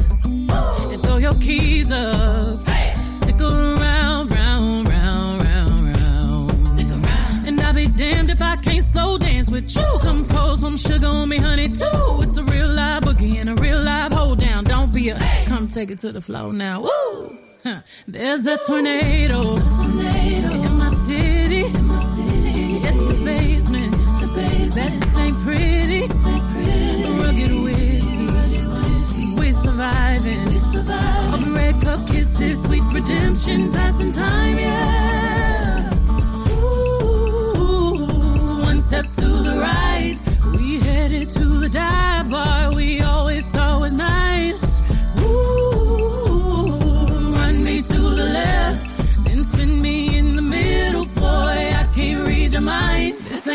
[0.92, 2.62] and throw your keys up.
[2.68, 2.94] Hey.
[3.16, 6.68] Stick around, round, round, round, round.
[6.68, 7.48] Stick around.
[7.48, 9.98] And I'll be damned if I can't slow dance with you.
[10.02, 12.22] Come pour some sugar on me, honey, too.
[12.22, 14.62] It's a real live boogie and a real live hold down.
[14.62, 15.46] Don't be a hey.
[15.46, 16.82] come take it to the floor now.
[16.82, 17.38] Woo!
[18.06, 19.56] There's a tornado.
[19.84, 20.23] in my
[21.44, 21.64] city.
[21.82, 22.76] My city.
[22.88, 23.98] It's the basement.
[24.20, 25.00] The basement.
[25.00, 26.02] That ain't pretty.
[27.20, 29.34] Rugged whiskey.
[29.38, 30.44] We're surviving.
[30.46, 31.54] We're surviving.
[31.54, 35.92] Red cup kisses, sweet redemption, passing time, yeah.
[36.62, 38.06] Ooh,
[38.62, 40.16] one step to the right.
[40.58, 43.44] We headed to the dive bar we always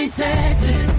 [0.08, 0.99] Texas,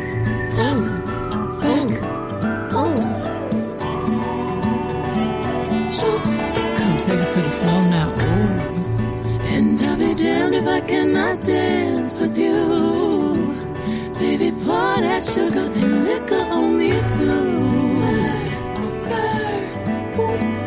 [11.31, 12.59] I dance with you.
[14.19, 18.01] Baby, pour that sugar and liquor on me too.
[19.01, 19.81] Spurs,
[20.17, 20.61] boots,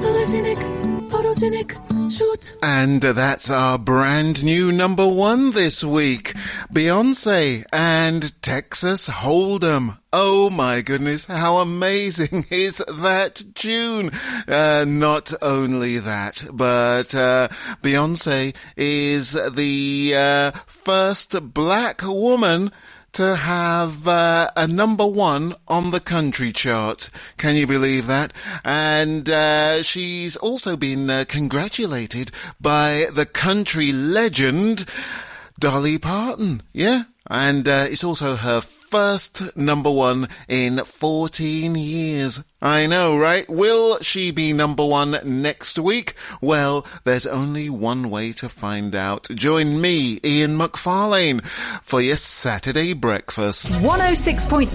[0.00, 0.60] sologenic,
[1.08, 1.70] photogenic,
[2.10, 2.56] shoot.
[2.62, 6.34] And that's our brand new number one this week.
[6.72, 9.98] Beyonce and Texas Hold'em.
[10.12, 14.10] Oh my goodness, how amazing is that tune?
[14.48, 17.48] Uh, not only that, but, uh,
[17.82, 22.72] Beyonce is the, uh, first black woman
[23.12, 27.10] to have uh, a number one on the country chart.
[27.36, 28.32] Can you believe that?
[28.64, 32.30] And uh, she's also been uh, congratulated
[32.60, 34.84] by the country legend
[35.58, 36.62] Dolly Parton.
[36.72, 42.42] Yeah, and uh, it's also her first number one in 14 years.
[42.62, 43.48] I know, right?
[43.48, 46.14] Will she be number one next week?
[46.42, 49.28] Well, there's only one way to find out.
[49.34, 51.42] Join me, Ian McFarlane,
[51.82, 53.80] for your Saturday breakfast.
[53.80, 54.74] 106.9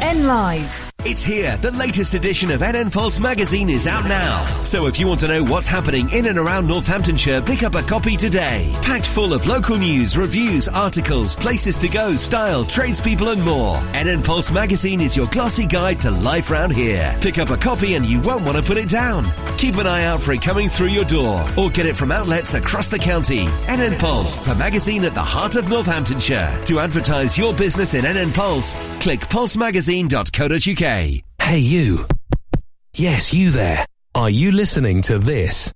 [0.00, 0.92] N Live.
[1.04, 1.58] It's here.
[1.58, 4.64] The latest edition of NN Pulse magazine is out now.
[4.64, 7.82] So if you want to know what's happening in and around Northamptonshire, pick up a
[7.82, 8.72] copy today.
[8.80, 13.76] Packed full of local news, reviews, articles, places to go, style, tradespeople and more.
[13.92, 17.14] NN Pulse magazine is your glossy guide to life round here.
[17.24, 19.24] Pick up a copy and you won't want to put it down.
[19.56, 22.52] Keep an eye out for it coming through your door or get it from outlets
[22.52, 23.46] across the county.
[23.64, 26.60] NN Pulse, the magazine at the heart of Northamptonshire.
[26.66, 31.22] To advertise your business in NN Pulse, click pulsemagazine.co.uk.
[31.40, 32.04] Hey, you.
[32.94, 33.86] Yes, you there.
[34.14, 35.72] Are you listening to this?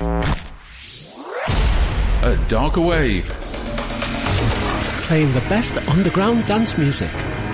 [0.00, 0.36] A
[2.48, 3.26] darker wave.
[5.06, 7.10] Playing the best underground dance music.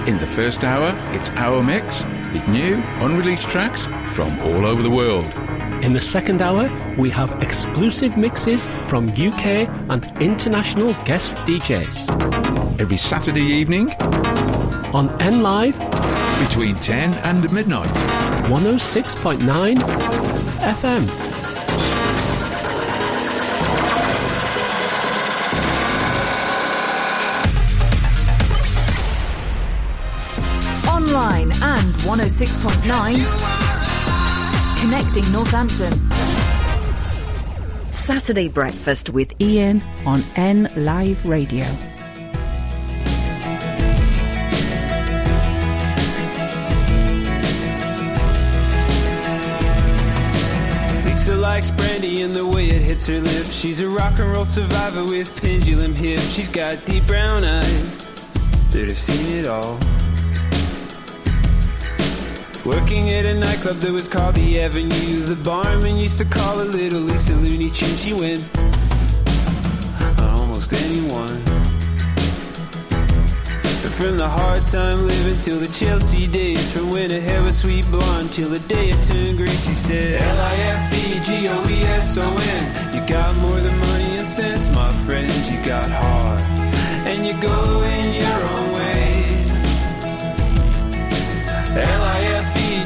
[0.07, 4.91] In the first hour, it's our mix with new, unreleased tracks from all over the
[4.91, 5.27] world.
[5.85, 12.81] In the second hour, we have exclusive mixes from UK and international guest DJs.
[12.81, 13.93] Every Saturday evening
[14.93, 15.79] on N Live
[16.49, 17.87] between 10 and midnight.
[18.49, 19.77] 106.9
[20.59, 21.42] FM.
[31.23, 32.81] Online and 106.9.
[34.81, 35.93] Connecting Northampton.
[37.93, 41.65] Saturday breakfast with Ian on N Live Radio.
[51.05, 53.55] Lisa likes brandy and the way it hits her lips.
[53.55, 56.29] She's a rock and roll survivor with pendulum hips.
[56.33, 57.97] She's got deep brown eyes
[58.73, 59.79] that have seen it all.
[62.65, 65.23] Working at a nightclub that was called the Avenue.
[65.23, 67.97] The barman used to call her Little Lisa Looney Tune.
[67.97, 68.39] She went
[70.17, 71.43] on almost anyone.
[73.83, 77.59] But from the hard time living till the Chelsea days, from when her hair was
[77.59, 81.35] sweet blonde till the day it turned green, she said L-I-F-E-G-O-E-S-O-N.
[82.95, 85.33] You got more than money and sense, my friend.
[85.51, 86.41] You got heart,
[87.11, 88.83] and you go in your own way.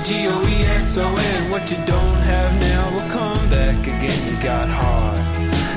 [0.09, 4.33] L-I-F-E-G-O-E-S-O-N What you don't have now will come back again.
[4.33, 5.19] You got heart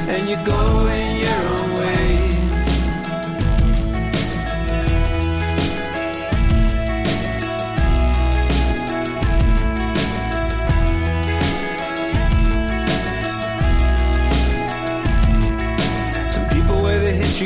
[0.08, 2.35] And you go in your own way.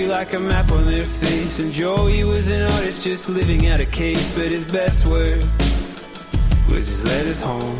[0.07, 1.59] Like a map on their face.
[1.59, 5.41] And Joey was an artist just living out a case But his best work
[6.73, 7.77] was his letters home.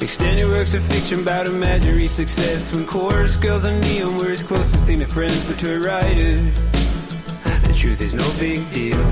[0.00, 4.86] Extended works of fiction about imaginary success when chorus girls and neon were his closest
[4.86, 6.36] thing to friends, but to a writer,
[7.66, 9.02] the truth is no big deal.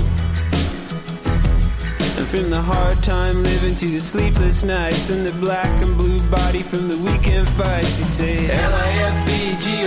[2.17, 6.19] And from the hard time living to the sleepless nights and the black and blue
[6.29, 9.81] body from the weekend fights, he'd say L-I-F-E-G-O-E-S-O-N.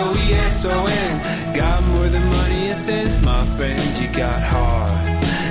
[1.54, 3.80] Got more than money and sense, my friend.
[3.98, 4.90] You got heart,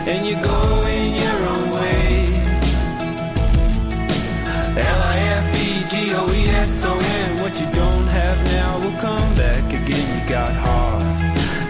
[0.08, 1.33] and you go in
[4.76, 6.10] L-I-F-E-G-O-E-S-O-N
[7.42, 10.22] What you don't have now will come back again.
[10.22, 11.04] You got heart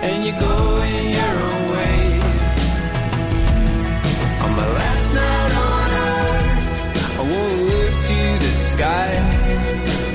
[0.03, 2.19] and you go in your own way.
[4.43, 7.19] On my last night on earth.
[7.19, 9.11] I won't live to the sky.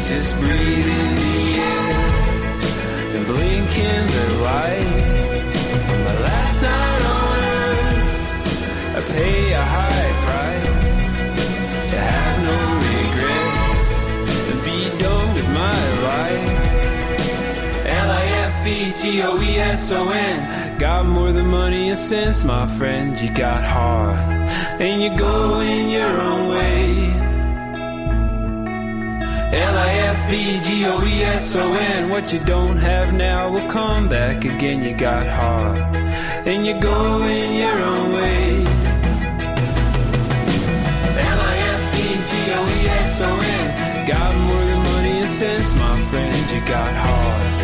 [0.08, 1.92] Just breathe in the air
[3.17, 4.89] And blink in the light.
[5.92, 8.97] On my last night on earth.
[8.97, 9.88] I pay a high
[19.09, 20.77] G-O-E-S-O-N.
[20.78, 23.19] Got more than money and sense, my friend.
[23.19, 24.19] You got heart,
[24.83, 27.09] and you're going your own way.
[29.51, 30.91] L-I-F-E-G-O-E-S-O-N.
[32.11, 34.83] What you don't have now will come back again.
[34.85, 35.78] You got heart,
[36.47, 38.67] and you're going your own way.
[41.33, 42.47] L-I-F-E-G-O-E-S-O-N.
[44.07, 46.51] Got more than money and sense, my friend.
[46.53, 47.58] You got heart,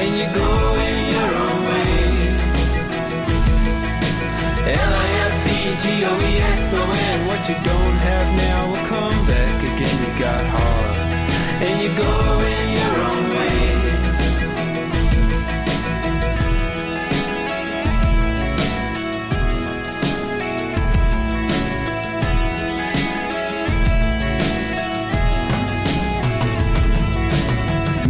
[0.00, 1.86] and you're going your own way.
[7.28, 9.96] What you don't have now will come back again.
[10.04, 10.96] You got heart,
[11.66, 14.05] and you're going your own way.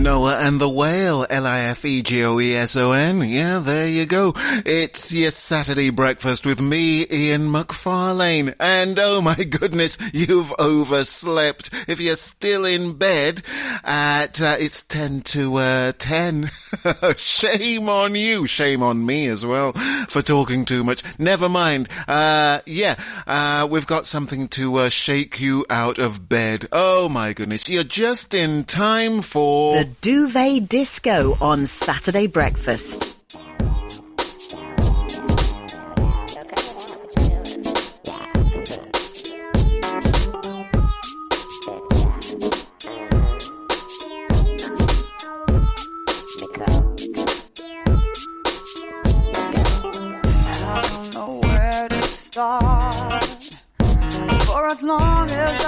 [0.06, 3.28] Noah and the Whale, L-I-F-E-G-O-E-S-O-N.
[3.28, 4.34] Yeah, there you go.
[4.64, 8.54] It's your Saturday breakfast with me, Ian McFarlane.
[8.60, 11.70] And oh my goodness, you've overslept.
[11.88, 13.42] If you're still in bed
[13.82, 16.50] at, uh, it's 10 to, uh, 10.
[17.16, 18.46] Shame on you.
[18.46, 19.72] Shame on me as well
[20.08, 21.02] for talking too much.
[21.18, 21.88] Never mind.
[22.06, 22.96] Uh, yeah,
[23.26, 26.66] uh, we've got something to, uh, shake you out of bed.
[26.72, 27.68] Oh my goodness.
[27.68, 29.78] You're just in time for...
[29.78, 33.15] The Duvet Disco on Saturday Breakfast.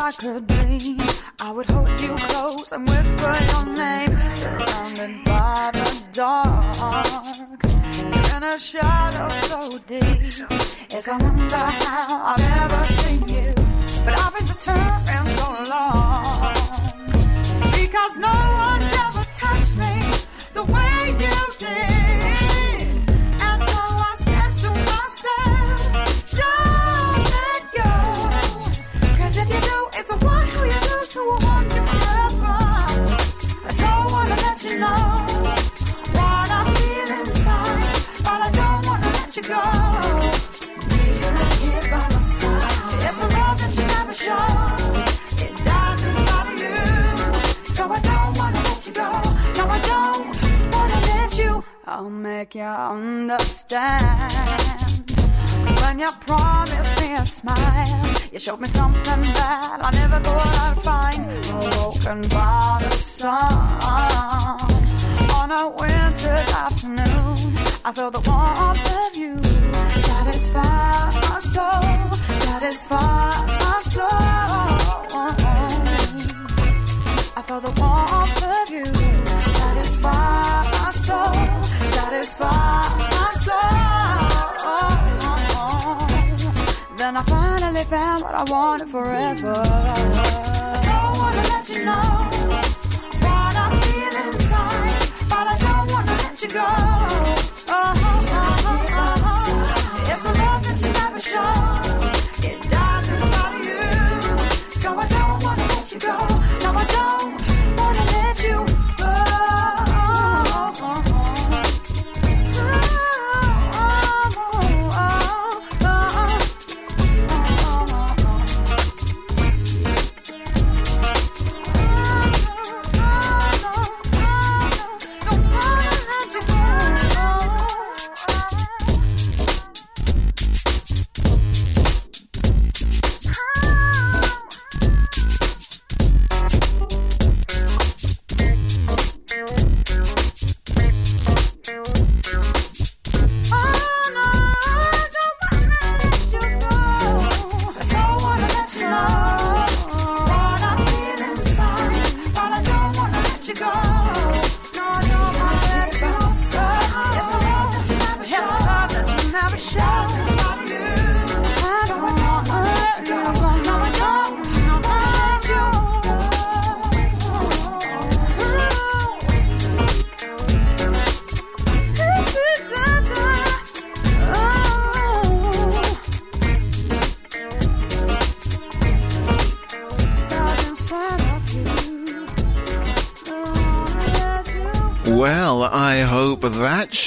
[0.09, 0.97] I could dream,
[1.39, 7.63] I would hold you close and whisper your name, surrounded by the dark.
[8.35, 10.49] In a shadow so deep.
[10.89, 13.53] Yes, I wonder how I've ever seen you,
[14.03, 16.55] but I've been determined so long
[17.77, 19.95] because no one's ever touched me
[20.55, 21.98] the way you did.
[51.99, 53.91] I'll make you understand.
[55.83, 60.79] When you promised me a smile, you showed me something that I never thought I'd
[60.85, 61.27] find.
[61.51, 63.43] Awoken by the sun
[65.41, 69.37] on a winter's afternoon, I feel the warmth of you.
[70.07, 70.63] Satisfy
[71.33, 71.83] my soul,
[72.47, 73.31] satisfy
[73.65, 74.09] my soul.
[77.37, 78.87] I feel the warmth of you.
[79.59, 81.68] Satisfy my soul,
[82.09, 82.49] satisfy
[83.13, 83.69] my soul.
[86.97, 89.53] Then I finally found what I wanted forever.
[89.55, 89.63] I
[90.89, 92.09] don't wanna let you know
[93.25, 97.18] what I feel inside, but I don't wanna let you go.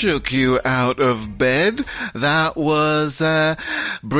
[0.02, 1.71] Shook you out of bed.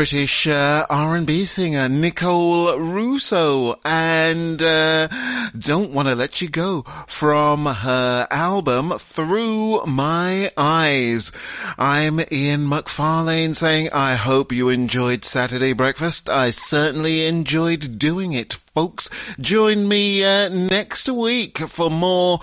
[0.02, 5.08] British uh, R&B singer Nicole Russo, and uh,
[5.56, 11.32] "Don't Want to Let You Go" from her album "Through My Eyes."
[11.78, 16.30] I'm Ian McFarlane saying I hope you enjoyed Saturday breakfast.
[16.30, 19.08] I certainly enjoyed doing it, folks.
[19.40, 22.40] Join me uh, next week for more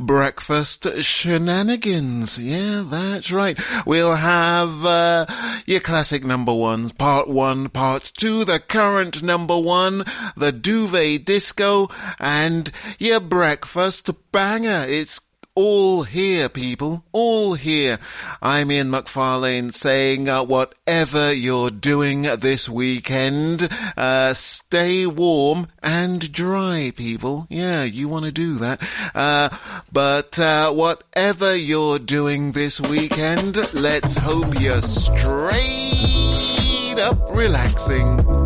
[0.00, 2.38] breakfast shenanigans.
[2.38, 3.60] Yeah, that's right.
[3.84, 5.26] We'll have uh,
[5.66, 10.04] your classic number ones, part one, part two, the current number one,
[10.36, 11.88] the duvet disco,
[12.20, 14.84] and your breakfast banger.
[14.86, 15.20] It's
[15.56, 17.04] all here, people.
[17.10, 17.98] All here.
[18.40, 26.92] I'm Ian McFarlane saying, uh, whatever you're doing this weekend, uh, stay warm and dry,
[26.94, 27.48] people.
[27.50, 28.80] Yeah, you want to do that.
[29.12, 29.48] Uh,
[29.90, 36.51] but, uh, whatever you're doing this weekend, let's hope you're straight
[36.98, 38.41] up relaxing.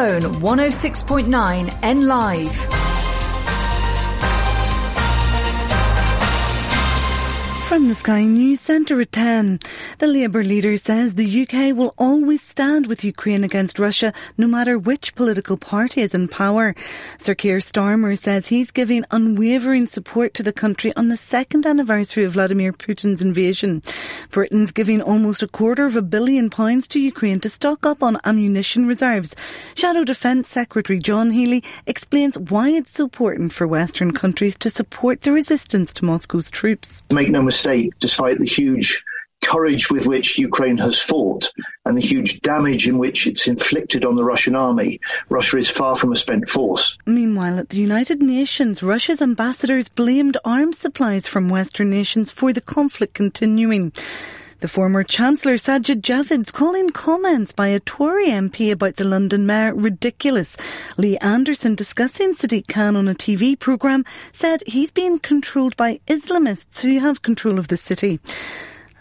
[0.00, 2.56] Zone 106.9 N Live.
[7.70, 9.60] From the Sky News Centre at 10,
[9.98, 14.76] the Labour leader says the UK will always stand with Ukraine against Russia, no matter
[14.76, 16.74] which political party is in power.
[17.18, 22.24] Sir Keir Starmer says he's giving unwavering support to the country on the second anniversary
[22.24, 23.82] of Vladimir Putin's invasion.
[24.30, 28.18] Britain's giving almost a quarter of a billion pounds to Ukraine to stock up on
[28.24, 29.34] ammunition reserves.
[29.74, 35.22] Shadow Defence Secretary John Healey explains why it's so important for Western countries to support
[35.22, 37.02] the resistance to Moscow's troops.
[37.12, 39.04] Make no mistake, despite the huge
[39.42, 41.52] courage with which Ukraine has fought
[41.84, 45.96] and the huge damage in which it's inflicted on the Russian army, Russia is far
[45.96, 46.98] from a spent force.
[47.06, 52.60] Meanwhile, at the United Nations, Russia's ambassadors blamed arms supplies from Western nations for the
[52.60, 53.92] conflict continuing.
[54.60, 59.74] The former Chancellor Sajid Javid's calling comments by a Tory MP about the London Mayor
[59.74, 60.54] ridiculous.
[60.98, 66.82] Lee Anderson discussing Sadiq Khan on a TV programme said he's being controlled by Islamists
[66.82, 68.20] who have control of the city.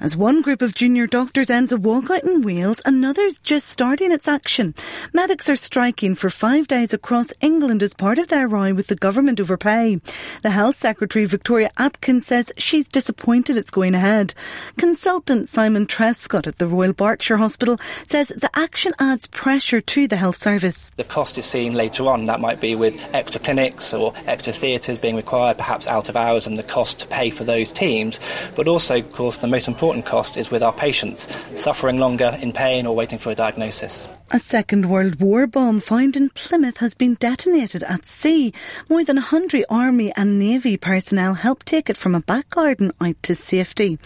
[0.02, 4.30] As one group of junior doctors ends a walkout in Wales, another's just starting its
[4.30, 4.74] action.
[5.12, 8.96] Medics are striking for five days across England as part of their row with the
[8.96, 10.00] government over pay.
[10.42, 14.34] The Health Secretary Victoria Atkins says she's disappointed it's going ahead.
[14.78, 20.16] Consultant Simon Trescott at the Royal Berkshire Hospital says the action adds pressure to the
[20.16, 20.92] health service.
[20.96, 22.26] The cost is seen later on.
[22.26, 26.48] That might be with extra clinics or extra theatres being required, perhaps out of hours,
[26.48, 28.18] and the cost to pay for those teams.
[28.56, 32.54] But also, of course, the most important cost is with our patients suffering longer in
[32.54, 34.08] pain or waiting for a diagnosis.
[34.30, 38.54] A Second World War bomb found in Plymouth has been detonated at sea.
[38.88, 43.16] More than 100 Army and Navy personnel helped take it from a back garden out
[43.24, 43.98] to safety.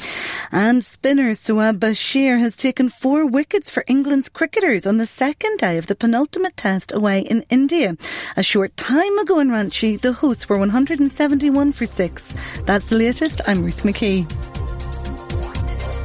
[0.53, 5.77] And spinner Shoaib Bashir has taken four wickets for England's cricketers on the second day
[5.77, 7.97] of the penultimate test away in India.
[8.37, 12.33] A short time ago in Ranchi, the hosts were 171 for six.
[12.63, 13.41] That's the latest.
[13.45, 14.52] I'm Ruth McKee.